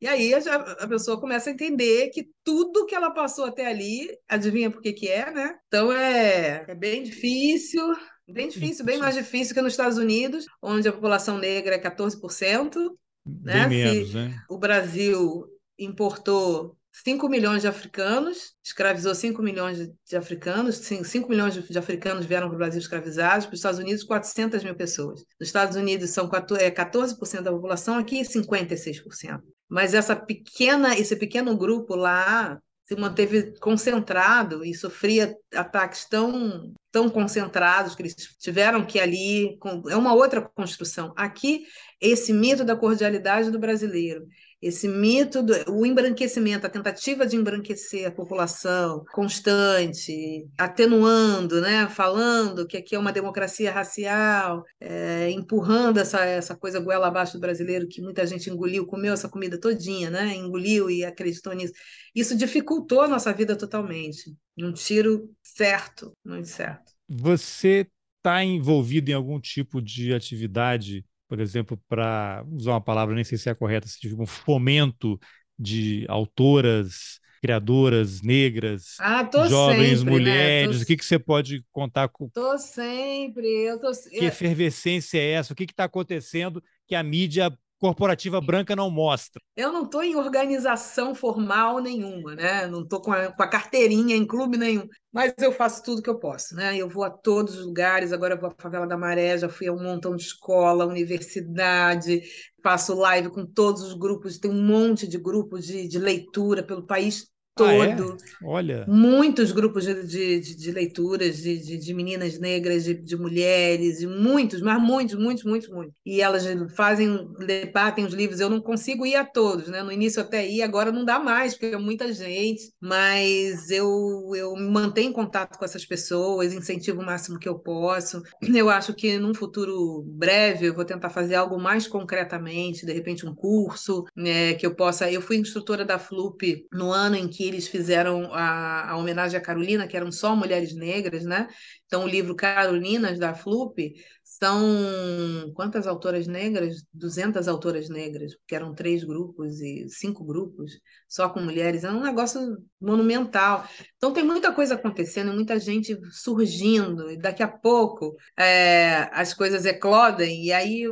[0.00, 4.08] E aí a, a, pessoa começa a entender que tudo que ela passou até ali,
[4.28, 5.58] adivinha por que que é, né?
[5.66, 7.82] Então é, é bem difícil,
[8.28, 12.96] bem difícil, bem mais difícil que nos Estados Unidos, onde a população negra é 14%.
[13.42, 13.66] Né?
[13.66, 14.42] menos, né?
[14.48, 15.46] O Brasil
[15.78, 22.48] importou 5 milhões de africanos, escravizou 5 milhões de africanos, 5 milhões de africanos vieram
[22.48, 25.20] para o Brasil escravizados, para os Estados Unidos 400 mil pessoas.
[25.38, 29.40] Nos Estados Unidos são 14% da população, aqui 56%.
[29.68, 37.10] Mas essa pequena, esse pequeno grupo lá se manteve concentrado e sofria ataques tão, tão
[37.10, 39.58] concentrados que eles tiveram que ali
[39.90, 41.12] é uma outra construção.
[41.14, 41.66] Aqui
[42.00, 44.26] esse mito da cordialidade do brasileiro,
[44.66, 52.66] esse mito do o embranquecimento, a tentativa de embranquecer a população constante, atenuando, né, falando
[52.66, 57.88] que aqui é uma democracia racial, é, empurrando essa, essa coisa goela abaixo do brasileiro
[57.88, 61.72] que muita gente engoliu, comeu essa comida todinha, né, engoliu e acreditou nisso.
[62.14, 64.34] Isso dificultou a nossa vida totalmente.
[64.58, 66.92] Um tiro certo, muito certo.
[67.08, 67.86] Você
[68.18, 73.38] está envolvido em algum tipo de atividade, por exemplo, para usar uma palavra, nem sei
[73.38, 75.18] se é correta, tipo um fomento
[75.58, 80.68] de autoras, criadoras negras, ah, jovens sempre, mulheres?
[80.68, 80.78] Né?
[80.78, 80.82] Tô...
[80.82, 82.08] O que, que você pode contar?
[82.08, 82.28] Com...
[82.28, 83.46] Tô sempre.
[83.46, 83.90] Eu tô...
[84.10, 85.52] Que efervescência é essa?
[85.52, 87.56] O que está acontecendo que a mídia
[87.86, 89.40] corporativa branca não mostra.
[89.56, 92.66] Eu não estou em organização formal nenhuma, né?
[92.66, 96.18] Não estou com, com, a carteirinha em clube nenhum, mas eu faço tudo que eu
[96.18, 96.76] posso, né?
[96.76, 99.68] Eu vou a todos os lugares, agora eu vou à Favela da Maré, já fui
[99.68, 102.22] a um montão de escola, universidade,
[102.62, 106.86] faço live com todos os grupos, tem um monte de grupos de, de leitura pelo
[106.86, 107.70] país todo.
[107.70, 108.46] Ah, é?
[108.46, 108.84] Olha.
[108.86, 114.06] Muitos grupos de, de, de leituras de, de, de, meninas negras, de, de mulheres, e
[114.06, 115.94] muitos, mas muitos, muitos, muitos, muitos.
[116.04, 116.44] E elas
[116.74, 118.40] fazem, debatem os livros.
[118.40, 119.82] Eu não consigo ir a todos, né?
[119.82, 122.74] No início até ia, agora não dá mais, porque é muita gente.
[122.78, 123.88] Mas eu,
[124.34, 128.22] eu me mantenho em contato com essas pessoas, incentivo o máximo que eu posso.
[128.42, 133.26] Eu acho que num futuro breve eu vou tentar fazer algo mais concretamente, de repente
[133.26, 135.10] um curso, né, que eu possa.
[135.10, 139.42] Eu fui instrutora da FLUP no ano em que eles fizeram a, a, homenagem a
[139.42, 141.48] Carolina, que eram só mulheres negras, né?
[141.86, 143.94] Então, o livro Carolinas, da Flup,
[144.24, 146.84] são quantas autoras negras?
[146.92, 150.72] 200 autoras negras, porque eram três grupos e cinco grupos,
[151.08, 151.84] só com mulheres.
[151.84, 152.40] É um negócio
[152.80, 153.68] monumental.
[153.96, 159.64] Então, tem muita coisa acontecendo, muita gente surgindo, e daqui a pouco é, as coisas
[159.64, 160.86] eclodem, e aí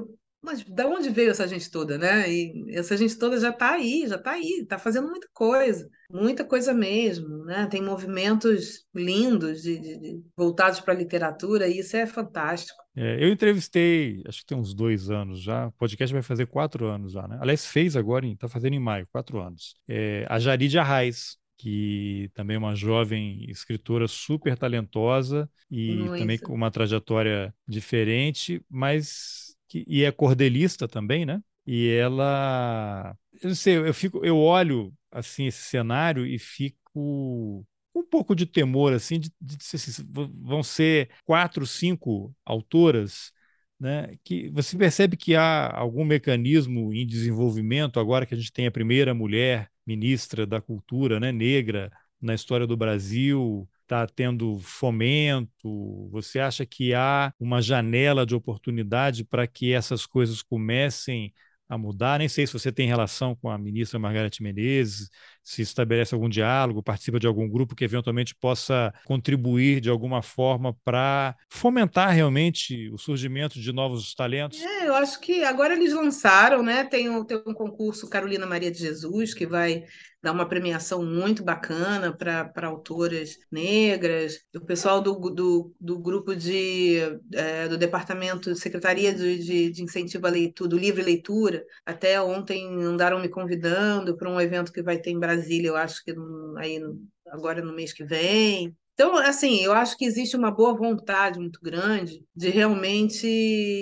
[0.45, 2.31] mas da onde veio essa gente toda, né?
[2.31, 6.45] E essa gente toda já está aí, já está aí, está fazendo muita coisa, muita
[6.45, 7.67] coisa mesmo, né?
[7.67, 12.79] Tem movimentos lindos de, de, voltados para a literatura e isso é fantástico.
[12.95, 16.87] É, eu entrevistei, acho que tem uns dois anos já, o podcast vai fazer quatro
[16.87, 17.39] anos já, né?
[17.41, 19.75] Aliás, fez agora, está fazendo em maio, quatro anos.
[19.89, 26.19] É, a Jarid Arraes, que também é uma jovem escritora super talentosa e Muito.
[26.19, 29.44] também com uma trajetória diferente, mas
[29.75, 31.43] que, e é cordelista também, né?
[31.67, 38.03] E ela, eu não sei, eu fico, eu olho assim esse cenário e fico um
[38.05, 40.05] pouco de temor assim de, de, de assim,
[40.43, 43.33] vão ser quatro, cinco autoras,
[43.81, 44.17] né?
[44.23, 48.71] Que você percebe que há algum mecanismo em desenvolvimento agora que a gente tem a
[48.71, 56.09] primeira mulher ministra da cultura, né, negra na história do Brasil está tendo fomento?
[56.11, 61.33] Você acha que há uma janela de oportunidade para que essas coisas comecem
[61.69, 62.19] a mudar?
[62.19, 65.09] Nem sei se você tem relação com a ministra Margarete Menezes,
[65.45, 70.75] se estabelece algum diálogo, participa de algum grupo que eventualmente possa contribuir de alguma forma
[70.83, 74.61] para fomentar realmente o surgimento de novos talentos?
[74.63, 76.85] É, eu acho que agora eles lançaram, né?
[76.85, 79.85] Tem um, tem um concurso Carolina Maria de Jesus que vai
[80.25, 84.41] dar uma premiação muito bacana para autoras negras.
[84.57, 86.99] O pessoal do, do, do grupo de,
[87.35, 92.67] é, do departamento, Secretaria de, de, de, Incentivo à Leitura, do Livre Leitura, até ontem
[92.83, 95.34] andaram me convidando para um evento que vai ter em Brasília,
[95.69, 96.15] eu acho que
[96.59, 96.81] aí
[97.29, 98.77] agora no mês que vem.
[98.95, 103.27] Então, assim, eu acho que existe uma boa vontade muito grande de realmente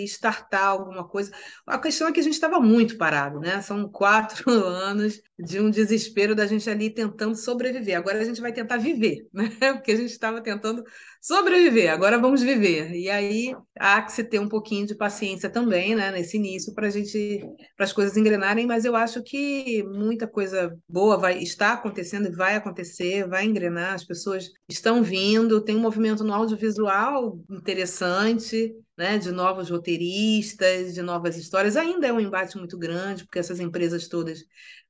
[0.05, 1.31] startar alguma coisa.
[1.67, 3.61] A questão é que a gente estava muito parado, né?
[3.61, 7.97] São quatro anos de um desespero da gente ali tentando sobreviver.
[7.97, 9.51] Agora a gente vai tentar viver, né?
[9.73, 10.85] Porque a gente estava tentando
[11.21, 12.93] sobreviver, agora vamos viver.
[12.93, 16.13] E aí há que se ter um pouquinho de paciência também, né?
[16.13, 17.41] Nesse início, para a gente,
[17.77, 22.37] para as coisas engrenarem, mas eu acho que muita coisa boa vai estar acontecendo e
[22.37, 29.19] vai acontecer, vai engrenar, as pessoas estão vindo, tem um movimento no audiovisual interessante, né,
[29.19, 31.77] de novos roteiristas, de novas histórias.
[31.77, 34.45] Ainda é um embate muito grande, porque essas empresas todas,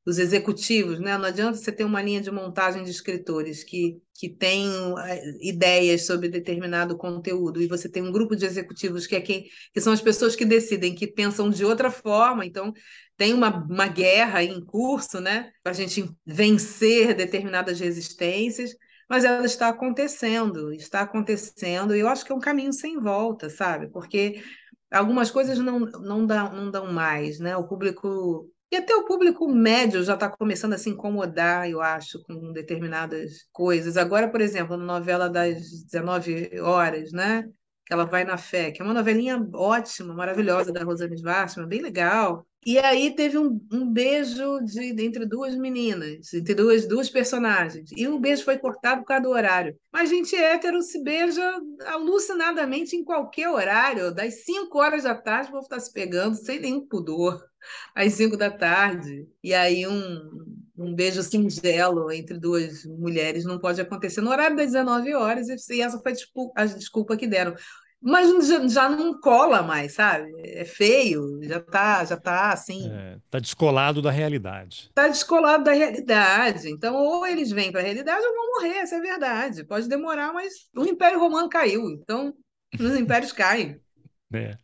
[0.04, 4.28] os executivos, né, não adianta você ter uma linha de montagem de escritores que, que
[4.28, 9.20] tem eh, ideias sobre determinado conteúdo, e você tem um grupo de executivos que, é
[9.20, 12.72] quem, que são as pessoas que decidem, que pensam de outra forma, então
[13.16, 18.74] tem uma, uma guerra em curso, né, para a gente vencer determinadas resistências
[19.08, 23.50] mas ela está acontecendo, está acontecendo, e eu acho que é um caminho sem volta,
[23.50, 23.88] sabe?
[23.88, 24.42] Porque
[24.90, 27.56] algumas coisas não, não, dão, não dão mais, né?
[27.56, 28.50] O público.
[28.72, 33.46] E até o público médio já está começando a se incomodar, eu acho, com determinadas
[33.52, 33.98] coisas.
[33.98, 37.42] Agora, por exemplo, na novela das 19 horas, né?
[37.84, 41.82] Que ela vai na fé, que é uma novelinha ótima, maravilhosa da Rosane Schwarzman, bem
[41.82, 42.46] legal.
[42.64, 47.90] E aí teve um, um beijo de, de, entre duas meninas, entre duas, duas personagens.
[47.96, 49.76] E o beijo foi cortado por causa do horário.
[49.92, 51.42] Mas gente hétero se beija
[51.86, 54.14] alucinadamente em qualquer horário.
[54.14, 57.42] Das 5 horas da tarde, o povo está se pegando sem nenhum pudor.
[57.94, 59.26] Às 5 da tarde.
[59.42, 60.30] E aí um,
[60.76, 65.48] um beijo singelo entre duas mulheres não pode acontecer no horário das 19 horas.
[65.48, 66.12] E essa foi
[66.56, 67.54] a desculpa que deram.
[68.02, 70.32] Mas já, já não cola mais, sabe?
[70.42, 72.90] É feio, já tá, já tá assim.
[72.90, 74.90] É, tá descolado da realidade.
[74.92, 76.68] Tá descolado da realidade.
[76.68, 79.64] Então, ou eles vêm para a realidade ou vão morrer, essa é a verdade.
[79.64, 82.34] Pode demorar, mas o Império Romano caiu, então
[82.78, 83.80] os impérios caem.
[84.34, 84.56] É.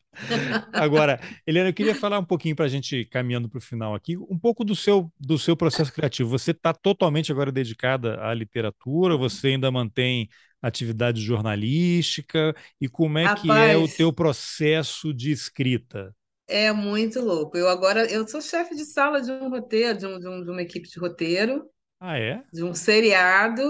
[0.72, 4.16] Agora, Helena, eu queria falar um pouquinho para a gente caminhando para o final aqui,
[4.16, 6.30] um pouco do seu, do seu processo criativo.
[6.30, 10.26] Você está totalmente agora dedicada à literatura, você ainda mantém
[10.60, 16.14] atividade jornalística e como é Rapaz, que é o teu processo de escrita?
[16.46, 17.56] É muito louco.
[17.56, 20.50] Eu agora eu sou chefe de sala de um roteiro, de, um, de, um, de
[20.50, 21.68] uma equipe de roteiro.
[22.00, 22.42] Ah, é?
[22.52, 23.62] De um seriado.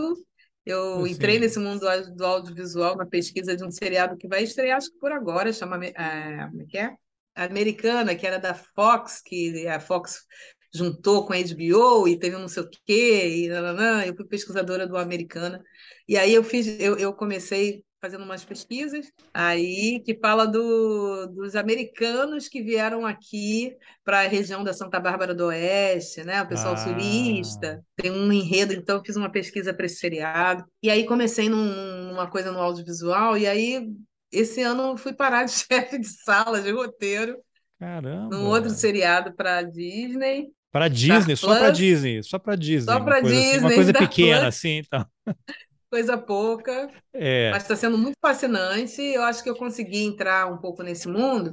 [0.65, 1.13] Eu assim.
[1.13, 4.99] entrei nesse mundo do audiovisual na pesquisa de um seriado que vai estrear, acho que
[4.99, 6.95] por agora, chama uh, como é que é?
[7.35, 10.27] Americana, que era da Fox, que a Fox
[10.73, 14.27] juntou com a HBO e teve um não sei o quê, e nananã, eu fui
[14.27, 15.63] pesquisadora do Americana.
[16.07, 21.57] E aí eu fiz, eu, eu comecei fazendo umas pesquisas aí que fala do, dos
[21.57, 26.43] americanos que vieram aqui para a região da Santa Bárbara do Oeste, né?
[26.43, 26.77] O pessoal ah.
[26.77, 27.85] sulista.
[27.97, 30.65] Tem um enredo, então eu fiz uma pesquisa para esse seriado.
[30.83, 33.89] E aí comecei num, numa coisa no audiovisual, e aí
[34.31, 37.37] esse ano fui parar de chefe de sala, de roteiro.
[37.79, 38.37] Caramba!
[38.37, 40.49] Num outro seriado para Disney.
[40.79, 42.93] Para Disney, só para Disney, só para Disney.
[42.93, 43.51] Só para Disney.
[43.51, 44.49] Assim, uma coisa pequena, Plus.
[44.49, 45.07] assim, então.
[45.91, 47.51] Coisa pouca, é.
[47.51, 49.01] mas está sendo muito fascinante.
[49.01, 51.51] Eu acho que eu consegui entrar um pouco nesse mundo,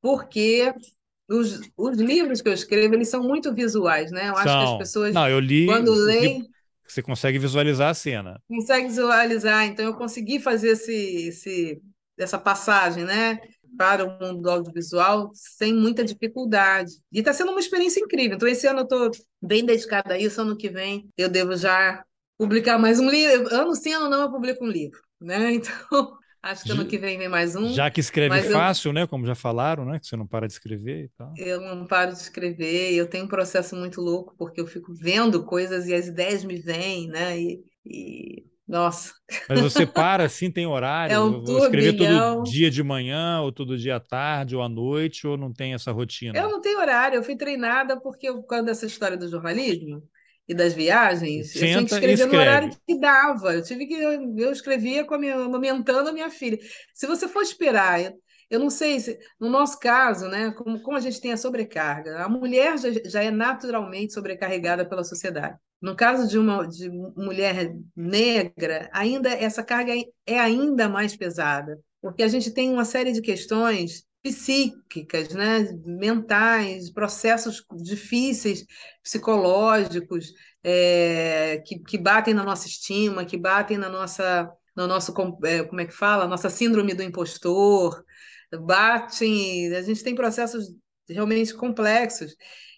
[0.00, 0.72] porque
[1.28, 4.30] os, os livros que eu escrevo, eles são muito visuais, né?
[4.30, 4.42] Eu são.
[4.42, 6.48] acho que as pessoas, Não, eu li, quando leem...
[6.86, 8.40] Você consegue visualizar a cena.
[8.48, 11.82] Consegue visualizar, então eu consegui fazer esse, esse,
[12.18, 13.38] essa passagem, né?
[13.76, 16.92] Para o mundo do audiovisual sem muita dificuldade.
[17.12, 18.36] E está sendo uma experiência incrível.
[18.36, 19.10] Então, esse ano eu estou
[19.42, 20.40] bem dedicada a isso.
[20.40, 22.04] Ano que vem eu devo já
[22.38, 23.54] publicar mais um livro.
[23.54, 25.00] Ano sim, ano não, eu publico um livro.
[25.20, 25.60] Né?
[25.64, 27.72] Então, acho que ano que vem vem mais um.
[27.72, 28.92] Já que escreve fácil, eu...
[28.92, 29.06] né?
[29.06, 29.98] Como já falaram, né?
[29.98, 31.32] Que você não para de escrever e tal.
[31.38, 32.92] Eu não paro de escrever.
[32.92, 36.60] Eu tenho um processo muito louco, porque eu fico vendo coisas e as ideias me
[36.60, 37.40] vêm, né?
[37.40, 39.12] E, e nossa.
[39.48, 41.14] Mas você para assim, tem horário?
[41.14, 44.68] É um Vou escrever todo dia de manhã, ou todo dia à tarde, ou à
[44.68, 46.38] noite, ou não tem essa rotina?
[46.38, 50.02] Eu não tenho horário, eu fui treinada porque eu, quando essa história do jornalismo
[50.48, 53.54] e das viagens, Senta eu tinha que escrever no horário que dava.
[53.54, 56.58] Eu tive que eu, eu escrevia com a minha, amamentando a minha filha.
[56.94, 58.00] Se você for esperar
[58.50, 62.24] eu não sei se, no nosso caso, né, como, como a gente tem a sobrecarga,
[62.24, 65.58] a mulher já, já é naturalmente sobrecarregada pela sociedade.
[65.80, 69.92] No caso de uma de mulher negra, ainda essa carga
[70.26, 76.90] é ainda mais pesada, porque a gente tem uma série de questões psíquicas, né, mentais,
[76.90, 78.64] processos difíceis
[79.02, 80.32] psicológicos
[80.62, 85.14] é, que, que batem na nossa estima, que batem na nossa no nosso
[85.44, 88.02] é, como é que fala, nossa síndrome do impostor,
[88.60, 90.68] batem, a gente tem processos
[91.08, 92.34] realmente complexos.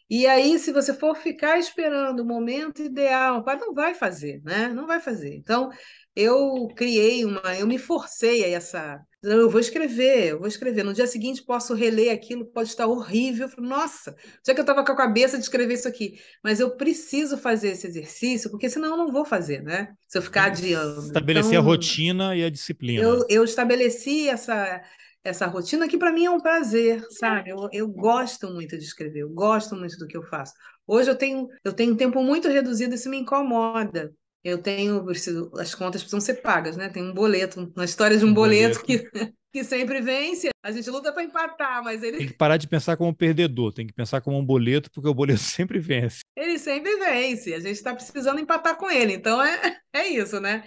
[0.08, 4.68] E aí, se você for ficar esperando o momento ideal, não vai fazer, né?
[4.68, 5.34] Não vai fazer.
[5.34, 5.68] Então,
[6.14, 9.00] eu criei uma, eu me forcei a essa.
[9.20, 10.84] Eu vou escrever, eu vou escrever.
[10.84, 13.50] No dia seguinte posso reler aquilo, pode estar horrível.
[13.58, 14.14] Nossa,
[14.46, 17.70] já que eu estava com a cabeça de escrever isso aqui, mas eu preciso fazer
[17.70, 19.88] esse exercício, porque senão eu não vou fazer, né?
[20.06, 21.00] Se eu ficar adiando.
[21.00, 23.02] Estabelecer então, a rotina e a disciplina.
[23.02, 24.80] Eu, eu estabeleci essa,
[25.26, 27.50] essa rotina que para mim é um prazer, sabe?
[27.50, 30.52] Eu, eu gosto muito de escrever, eu gosto muito do que eu faço.
[30.86, 34.12] Hoje eu tenho eu tenho um tempo muito reduzido, isso me incomoda.
[34.44, 36.88] Eu tenho preciso, as contas precisam ser pagas, né?
[36.88, 40.50] Tem um boleto, uma história de um, um boleto, boleto, que que sempre vence.
[40.62, 43.72] A gente luta para empatar, mas ele tem que parar de pensar como um perdedor,
[43.72, 46.20] tem que pensar como um boleto, porque o boleto sempre vence.
[46.36, 47.54] Ele sempre vence.
[47.54, 50.62] A gente está precisando empatar com ele, então é é isso, né?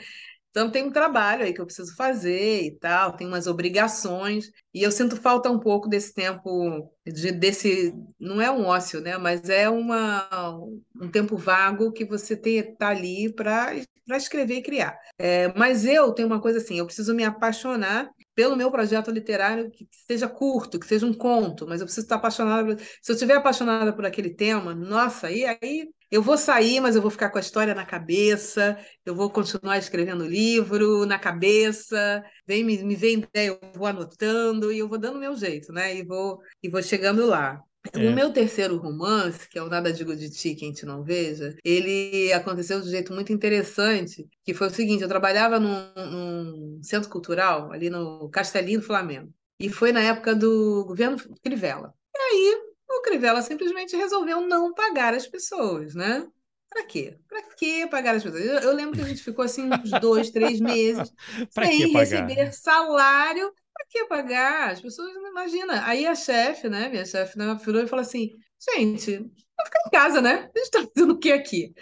[0.51, 4.81] Então tem um trabalho aí que eu preciso fazer e tal, tem umas obrigações, e
[4.81, 9.17] eu sinto falta um pouco desse tempo, de, desse, não é um ócio, né?
[9.17, 10.27] Mas é uma,
[10.99, 13.75] um tempo vago que você tem tá ali para
[14.17, 14.97] escrever e criar.
[15.17, 19.69] É, mas eu tenho uma coisa assim, eu preciso me apaixonar pelo meu projeto literário
[19.69, 22.77] que seja curto, que seja um conto, mas eu preciso estar apaixonada.
[23.01, 27.01] Se eu estiver apaixonada por aquele tema, nossa, aí, aí eu vou sair, mas eu
[27.01, 32.63] vou ficar com a história na cabeça, eu vou continuar escrevendo livro na cabeça, vem
[32.63, 35.95] me, me vem ideia, eu vou anotando e eu vou dando o meu jeito, né?
[35.95, 37.61] E vou, e vou chegando lá.
[37.93, 38.09] É.
[38.09, 41.03] O meu terceiro romance, que é o Nada Digo de Ti, que a gente não
[41.03, 45.93] veja, ele aconteceu de um jeito muito interessante, que foi o seguinte, eu trabalhava num,
[45.95, 51.93] num centro cultural, ali no Castelinho do Flamengo, e foi na época do governo Crivella.
[52.15, 52.68] E aí,
[52.99, 56.27] o Crivella simplesmente resolveu não pagar as pessoas, né?
[56.69, 57.17] Para quê?
[57.27, 58.45] Para que pagar as pessoas?
[58.45, 61.11] Eu, eu, lembro que a gente ficou assim uns dois, três meses
[61.63, 63.51] sem receber salário.
[63.73, 64.71] Para que pagar?
[64.71, 65.75] As pessoas não imaginam.
[65.83, 68.29] Aí a chefe, né, minha chefe, né, virou e falou assim:
[68.75, 70.31] gente, vou ficar em casa, né?
[70.31, 71.73] A gente está fazendo o que aqui?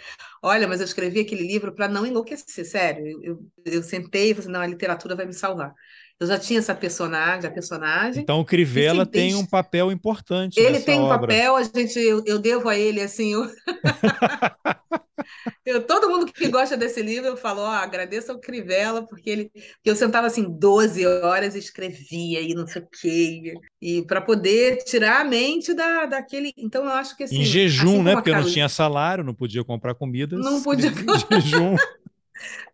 [0.42, 3.06] Olha, mas eu escrevi aquele livro para não enlouquecer, sério.
[3.06, 5.74] Eu, eu, eu sentei e falei assim: não, a literatura vai me salvar.
[6.20, 8.22] Eu já tinha essa personagem, a personagem.
[8.22, 10.58] Então o Crivella tem um papel importante.
[10.58, 11.20] Ele tem um obra.
[11.20, 13.34] papel, a gente, eu, eu devo a ele assim.
[13.34, 13.48] Eu...
[15.64, 19.44] eu, todo mundo que gosta desse livro, eu falo, ó, agradeço ao Crivella, porque ele.
[19.44, 23.54] Porque eu sentava assim 12 horas e escrevia e não sei o quê.
[23.80, 26.52] E para poder tirar a mente da, daquele.
[26.58, 27.42] Então eu acho que assim.
[27.42, 28.14] Em jejum, assim né?
[28.14, 30.36] Porque eu não tinha salário, não podia comprar comida.
[30.36, 30.90] Não podia.
[31.30, 31.76] Em jejum.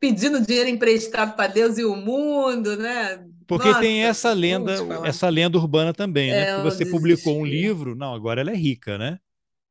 [0.01, 3.25] pedindo dinheiro emprestado para Deus e o mundo, né?
[3.47, 4.75] Porque Nossa, tem essa lenda,
[5.05, 6.43] essa lenda urbana também, né?
[6.43, 9.19] É, Porque você publicou um livro, não, agora ela é rica, né?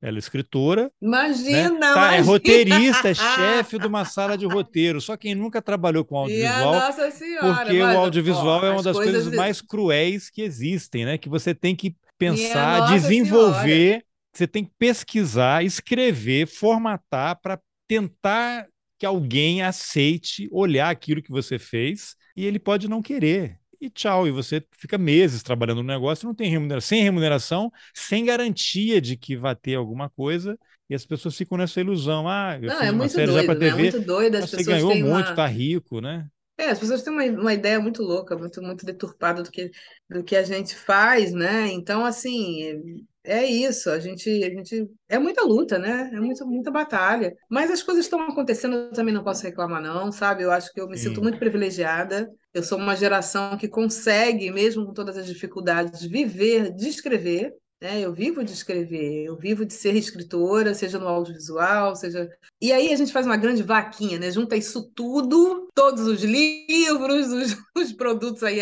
[0.02, 0.92] Ela é escritora.
[1.02, 1.80] Imagina, né?
[1.80, 2.16] tá, imagina.
[2.18, 5.00] É roteirista, é chefe de uma sala de roteiro.
[5.00, 6.74] Só quem nunca trabalhou com audiovisual.
[6.74, 10.42] Nossa Senhora, porque mas, o audiovisual ó, é uma das coisas, coisas mais cruéis que
[10.42, 11.18] existem, né?
[11.18, 14.04] Que você tem que pensar, desenvolver, senhora.
[14.36, 17.58] você tem que pesquisar, escrever, formatar para
[17.88, 18.68] tentar
[19.00, 23.58] que alguém aceite olhar aquilo que você fez e ele pode não querer.
[23.84, 28.24] E tchau, e você fica meses trabalhando no negócio, não tem remuneração, sem remuneração, sem
[28.24, 30.58] garantia de que vai ter alguma coisa,
[30.90, 32.26] e as pessoas ficam nessa ilusão.
[32.26, 33.88] Ah, eu não, fiz é uma série doido, já para TV, né?
[33.90, 35.36] é muito doido, as você ganhou muito, uma...
[35.36, 36.26] tá rico, né?
[36.58, 39.70] É, as pessoas têm uma, uma ideia muito louca, muito, muito deturpada do que,
[40.10, 41.68] do que a gente faz, né?
[41.70, 46.12] Então, assim, é isso, a gente, a gente é muita luta, né?
[46.14, 47.34] É muito, muita batalha.
[47.50, 50.44] Mas as coisas estão acontecendo, eu também não posso reclamar, não, sabe?
[50.44, 51.10] Eu acho que eu me Sim.
[51.10, 52.30] sinto muito privilegiada.
[52.54, 57.54] Eu sou uma geração que consegue, mesmo com todas as dificuldades, viver de escrever.
[57.82, 58.00] Né?
[58.02, 62.30] Eu vivo de escrever, eu vivo de ser escritora, seja no audiovisual, seja.
[62.62, 64.32] E aí a gente faz uma grande vaquinha, né?
[64.32, 68.62] Junta isso tudo, todos os livros, os, os produtos aí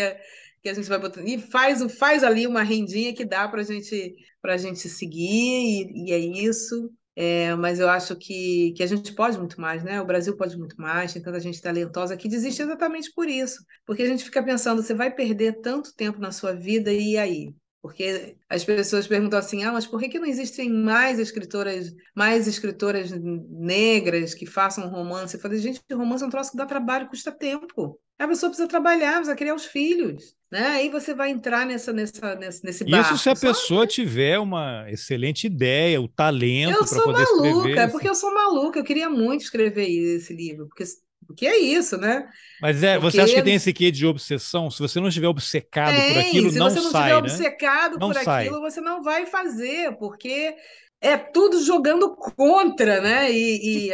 [0.62, 4.14] que a gente vai botando e faz, faz ali uma rendinha que dá para gente,
[4.44, 5.26] a gente seguir,
[5.94, 6.90] e, e é isso.
[7.14, 10.00] É, mas eu acho que, que a gente pode muito mais, né?
[10.00, 13.62] O Brasil pode muito mais, tem tanta gente talentosa que desiste exatamente por isso.
[13.86, 17.54] Porque a gente fica pensando, você vai perder tanto tempo na sua vida e aí?
[17.82, 22.46] Porque as pessoas perguntam assim, ah, mas por que, que não existem mais escritoras, mais
[22.46, 25.34] escritoras negras que façam romance?
[25.34, 28.00] Eu falei, gente, romance é um troço que dá trabalho, custa tempo.
[28.18, 30.36] A pessoa precisa trabalhar, precisa criar os filhos.
[30.50, 30.66] Né?
[30.66, 33.14] Aí você vai entrar nessa, nessa, nesse, nesse barco.
[33.14, 37.78] Isso se a pessoa tiver uma excelente ideia, o talento para poder maluca, escrever.
[37.78, 40.84] É porque eu sou maluca, eu queria muito escrever esse livro, porque
[41.26, 42.28] porque é isso, né?
[42.60, 43.12] Mas é, Porque...
[43.12, 44.70] você acha que tem esse quê de obsessão?
[44.70, 47.16] Se você não estiver obcecado tem, por aquilo, não sai, Se você não estiver né?
[47.16, 48.44] obcecado não por sai.
[48.44, 50.54] aquilo, você não vai fazer, porque
[51.00, 53.32] é tudo jogando contra, né?
[53.32, 53.92] E, e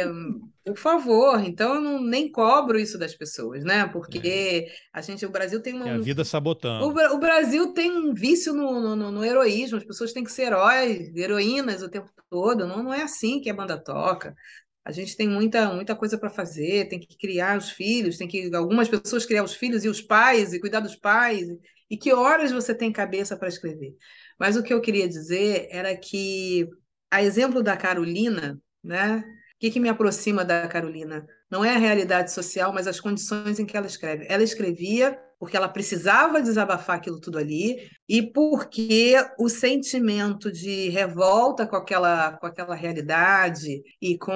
[0.65, 3.87] por favor, então eu não, nem cobro isso das pessoas, né?
[3.87, 4.71] Porque é.
[4.93, 5.89] a gente, o Brasil tem uma.
[5.89, 6.85] É a vida sabotando.
[6.85, 10.43] O, o, Brasil tem um vício no, no, no, heroísmo, as pessoas têm que ser
[10.43, 12.67] heróis, heroínas o tempo todo.
[12.67, 14.35] Não, não é assim que a banda toca.
[14.83, 18.53] A gente tem muita, muita coisa para fazer, tem que criar os filhos, tem que
[18.55, 21.47] algumas pessoas criar os filhos e os pais e cuidar dos pais.
[21.89, 23.95] E que horas você tem cabeça para escrever?
[24.39, 26.67] Mas o que eu queria dizer era que,
[27.11, 29.23] a exemplo da Carolina, né?
[29.59, 31.27] O que, que me aproxima da Carolina?
[31.51, 34.25] Não é a realidade social, mas as condições em que ela escreve.
[34.29, 37.75] Ela escrevia porque ela precisava desabafar aquilo tudo ali
[38.07, 44.33] e porque o sentimento de revolta com aquela, com aquela realidade e com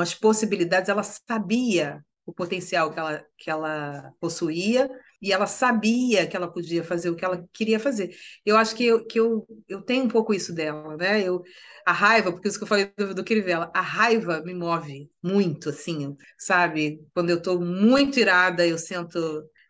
[0.00, 4.88] as possibilidades, ela sabia o potencial que ela, que ela possuía
[5.20, 8.14] e ela sabia que ela podia fazer o que ela queria fazer.
[8.44, 11.22] Eu acho que eu, que eu, eu tenho um pouco isso dela, né?
[11.22, 11.42] Eu,
[11.84, 15.70] a raiva, porque isso que eu falei do, do Crivella, a raiva me move muito,
[15.70, 17.00] assim, sabe?
[17.12, 19.18] Quando eu estou muito irada, eu sinto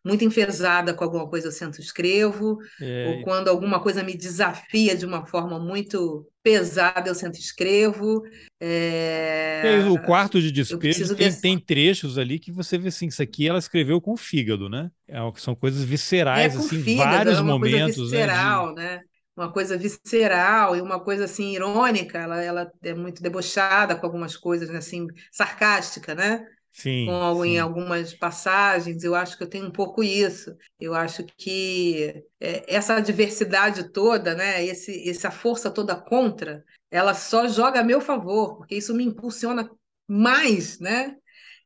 [0.04, 3.06] muito enfesada com alguma coisa, eu sento escrevo, é.
[3.08, 8.22] ou quando alguma coisa me desafia de uma forma muito pesada, eu sento escrevo.
[8.58, 9.84] É...
[9.90, 13.58] o quarto de despejo tem, tem, trechos ali que você vê assim, isso aqui ela
[13.58, 14.90] escreveu com o fígado, né?
[15.06, 17.96] É, são coisas viscerais, é, assim, fígado, vários é uma momentos.
[17.96, 18.88] Coisa visceral, né?
[18.88, 18.96] De...
[18.96, 19.00] né?
[19.36, 24.36] Uma coisa visceral e uma coisa assim irônica, ela, ela é muito debochada com algumas
[24.36, 24.78] coisas, né?
[24.78, 26.44] assim, sarcástica, né?
[26.72, 27.50] Sim, com, sim.
[27.50, 30.56] em algumas passagens, eu acho que eu tenho um pouco isso.
[30.78, 37.48] Eu acho que é, essa diversidade toda, né, esse, essa força toda contra, ela só
[37.48, 39.70] joga a meu favor, porque isso me impulsiona
[40.08, 41.16] mais, né?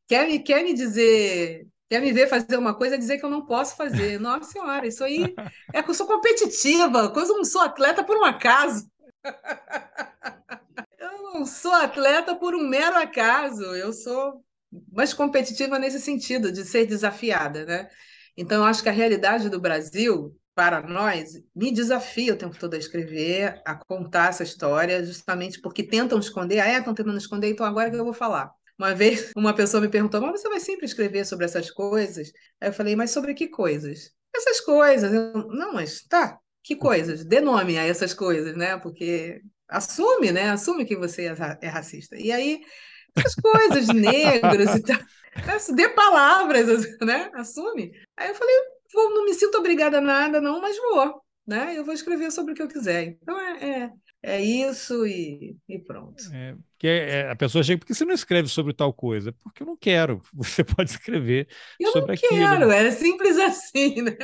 [0.06, 3.46] Quer me, quer me dizer, quer me ver fazer uma coisa, dizer que eu não
[3.46, 4.18] posso fazer.
[4.20, 5.34] Nossa Senhora, isso aí
[5.72, 8.88] é que eu sou competitiva, coisa eu não sou atleta por um acaso.
[10.98, 14.42] Eu não sou atleta por um mero acaso, eu sou
[14.92, 17.88] mas competitiva nesse sentido, de ser desafiada, né?
[18.36, 22.74] Então, eu acho que a realidade do Brasil para nós, me desafia o tempo todo
[22.74, 27.50] a escrever, a contar essa história, justamente porque tentam esconder, ah, é, estão tentando esconder,
[27.50, 28.52] então agora que eu vou falar.
[28.78, 32.32] Uma vez uma pessoa me perguntou, mas você vai sempre escrever sobre essas coisas?
[32.60, 34.12] Aí eu falei, mas sobre que coisas?
[34.34, 35.12] Essas coisas.
[35.12, 37.24] Eu, não, mas tá, que coisas?
[37.24, 38.76] Dê nome a essas coisas, né?
[38.78, 40.50] Porque assume, né?
[40.50, 42.16] Assume que você é racista.
[42.16, 42.62] E aí,
[43.16, 45.74] essas coisas, negros e tal.
[45.74, 46.66] Dê palavras,
[47.00, 47.30] né?
[47.34, 47.92] Assume.
[48.16, 48.54] Aí eu falei,
[48.92, 51.22] vou, não me sinto obrigada a nada, não, mas vou.
[51.46, 51.76] Né?
[51.76, 53.16] Eu vou escrever sobre o que eu quiser.
[53.20, 53.90] Então é, é,
[54.22, 56.22] é isso e, e pronto.
[56.32, 59.34] É, que é, a pessoa chega, por que você não escreve sobre tal coisa?
[59.42, 60.22] Porque eu não quero.
[60.32, 61.48] Você pode escrever
[61.78, 62.34] eu sobre aquilo.
[62.34, 64.16] Eu não quero, é simples assim, né?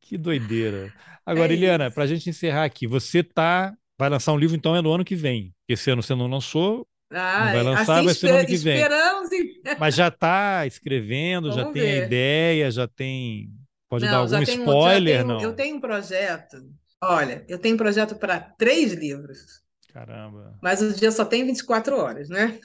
[0.00, 0.92] Que doideira.
[1.24, 4.76] Agora, é Eliana, para a gente encerrar aqui, você tá, vai lançar um livro, então
[4.76, 5.54] é no ano que vem.
[5.66, 8.76] Esse ano você não lançou, ah, vai lançar, assim, vai ser no ano que vem.
[8.76, 9.62] Esperamos e...
[9.78, 13.50] Mas já está escrevendo, Vamos já tem a ideia, já tem
[13.88, 15.40] Pode não, dar algum spoiler, tenho, não?
[15.40, 16.56] Eu tenho um projeto.
[17.00, 19.62] Olha, eu tenho um projeto para três livros.
[19.92, 20.58] Caramba.
[20.60, 22.58] Mas o dia só tem 24 horas, né?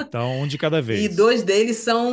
[0.00, 1.04] Então, um de cada vez.
[1.04, 2.12] E dois deles são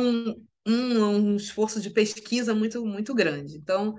[0.66, 3.56] um, um esforço de pesquisa muito, muito grande.
[3.56, 3.96] Então,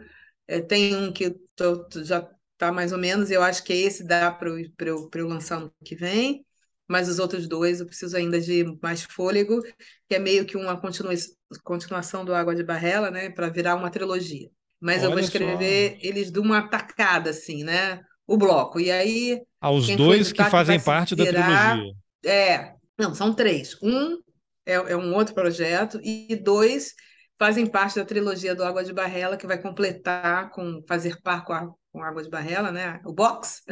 [0.47, 4.31] é, tem um que tô, já está mais ou menos, eu acho que esse dá
[4.31, 6.45] para eu, eu, eu lançar no que vem
[6.89, 9.61] mas os outros dois eu preciso ainda de mais fôlego,
[10.07, 11.13] que é meio que uma continua
[11.63, 14.49] continuação do Água de Barrela, né, para virar uma trilogia.
[14.81, 16.07] Mas Olha eu vou escrever só.
[16.07, 18.01] eles de uma tacada, assim, né?
[18.25, 18.79] O bloco.
[18.79, 19.41] E aí.
[19.59, 21.93] Aos dois que fazem parte da trilogia.
[22.25, 22.73] É.
[22.97, 23.77] Não, são três.
[23.81, 24.17] Um
[24.65, 26.93] é, é um outro projeto, e dois
[27.37, 31.53] fazem parte da trilogia do Água de Barrela, que vai completar com fazer par com
[31.53, 32.99] a com água de barrela, né?
[33.05, 33.63] O box.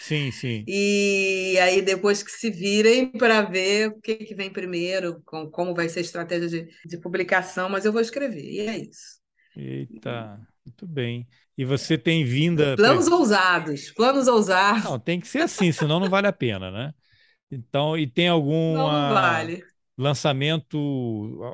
[0.00, 0.64] Sim, sim.
[0.66, 5.74] E aí depois que se virem para ver o que, que vem primeiro, com, como
[5.74, 9.20] vai ser a estratégia de, de publicação, mas eu vou escrever, e é isso.
[9.56, 11.26] Eita, muito bem.
[11.56, 12.76] E você tem vinda.
[12.76, 13.16] Planos pra...
[13.16, 14.84] ousados, planos ousados.
[14.84, 16.92] Não, tem que ser assim, senão não vale a pena, né?
[17.50, 18.28] Então, e tem.
[18.28, 19.62] Não, não vale
[19.96, 20.76] lançamento,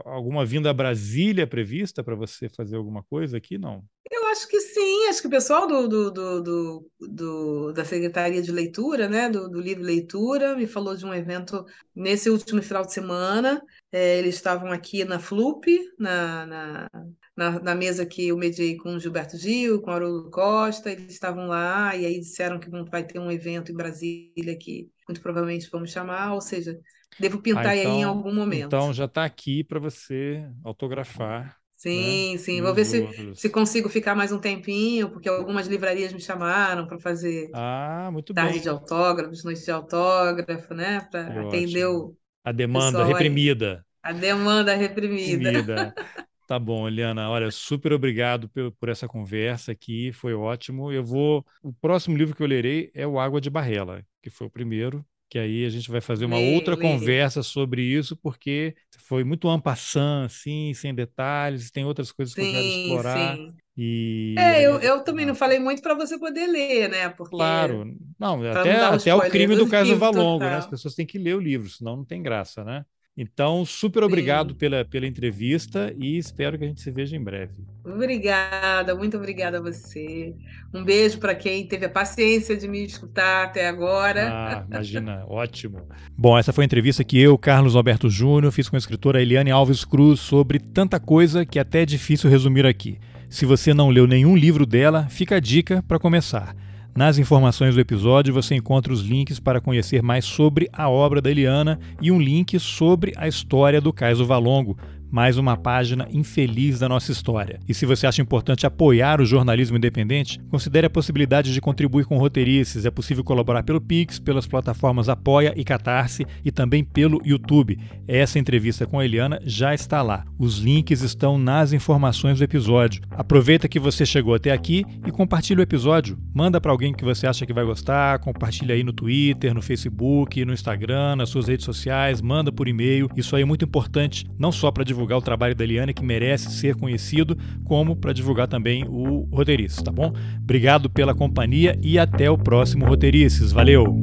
[0.05, 3.57] alguma vinda a Brasília prevista para você fazer alguma coisa aqui?
[3.57, 3.85] Não.
[4.11, 8.51] Eu acho que sim, acho que o pessoal do, do, do, do, da Secretaria de
[8.51, 11.65] Leitura, né, do, do Livre Leitura, me falou de um evento
[11.95, 13.63] nesse último final de semana.
[13.93, 15.67] É, eles estavam aqui na FLUP,
[15.99, 16.91] na, na,
[17.37, 21.13] na, na, mesa que eu mediei com o Gilberto Gil, com o Haroldo Costa, eles
[21.13, 25.69] estavam lá e aí disseram que vai ter um evento em Brasília que muito provavelmente
[25.71, 26.79] vamos chamar, ou seja,
[27.19, 28.67] Devo pintar ah, então, aí em então, algum momento.
[28.67, 31.62] Então já está aqui para você autografar.
[31.83, 32.39] Sim, né?
[32.39, 32.63] sim.
[32.63, 36.97] Vou ver se, se consigo ficar mais um tempinho, porque algumas livrarias me chamaram para
[36.97, 38.63] fazer ah, muito tarde bem.
[38.63, 41.01] de autógrafos, noite de autógrafo, né?
[41.11, 42.17] Para atender o.
[42.45, 43.85] A demanda reprimida.
[44.01, 44.15] Aí.
[44.15, 45.51] A demanda reprimida.
[45.51, 45.95] reprimida.
[46.45, 47.31] Tá bom, Eliana.
[47.31, 50.93] Olha, super obrigado por, por, essa conversa aqui, foi ótimo.
[50.93, 51.47] Eu vou.
[51.63, 55.03] O próximo livro que eu lerei é o Água de Barrela, que foi o primeiro
[55.33, 56.83] que aí a gente vai fazer uma lê, outra lê.
[56.83, 62.49] conversa sobre isso, porque foi muito ampassant, assim, sem detalhes, tem outras coisas sim, que
[62.49, 63.37] eu quero explorar.
[63.37, 63.55] Sim.
[63.75, 67.09] E é, eu, eu também não falei muito para você poder ler, né?
[67.09, 70.57] Porque claro, não, até, não até o crime do caso Valongo, né?
[70.57, 72.85] As pessoas têm que ler o livro, senão não tem graça, né?
[73.15, 77.63] Então, super obrigado pela, pela entrevista e espero que a gente se veja em breve.
[77.85, 80.35] Obrigada, muito obrigada a você.
[80.73, 84.31] Um beijo para quem teve a paciência de me escutar até agora.
[84.33, 85.87] Ah, imagina, ótimo.
[86.17, 89.51] Bom, essa foi a entrevista que eu, Carlos Alberto Júnior, fiz com a escritora Eliane
[89.51, 92.99] Alves Cruz sobre tanta coisa que até é difícil resumir aqui.
[93.29, 96.57] Se você não leu nenhum livro dela, fica a dica para começar.
[96.95, 101.31] Nas informações do episódio você encontra os links para conhecer mais sobre a obra da
[101.31, 104.77] Eliana e um link sobre a história do Caiso Valongo,
[105.13, 107.61] mais uma página infeliz da nossa história.
[107.69, 112.17] E se você acha importante apoiar o jornalismo independente, considere a possibilidade de contribuir com
[112.17, 112.87] roteirices.
[112.87, 117.79] É possível colaborar pelo Pix, pelas plataformas Apoia e Catarse e também pelo YouTube.
[118.09, 120.25] Essa entrevista com a Eliana já está lá.
[120.39, 123.03] Os links estão nas informações do episódio.
[123.11, 126.19] Aproveita que você chegou até aqui e compartilhe o episódio.
[126.33, 130.43] Manda para alguém que você acha que vai gostar, compartilha aí no Twitter, no Facebook,
[130.43, 133.11] no Instagram, nas suas redes sociais, manda por e-mail.
[133.15, 136.05] Isso aí é muito importante, não só para divulgar divulgar o trabalho da Eliane, que
[136.05, 140.13] merece ser conhecido, como para divulgar também o Roteirices, tá bom?
[140.41, 143.51] Obrigado pela companhia e até o próximo Roteirices.
[143.53, 144.03] Valeu!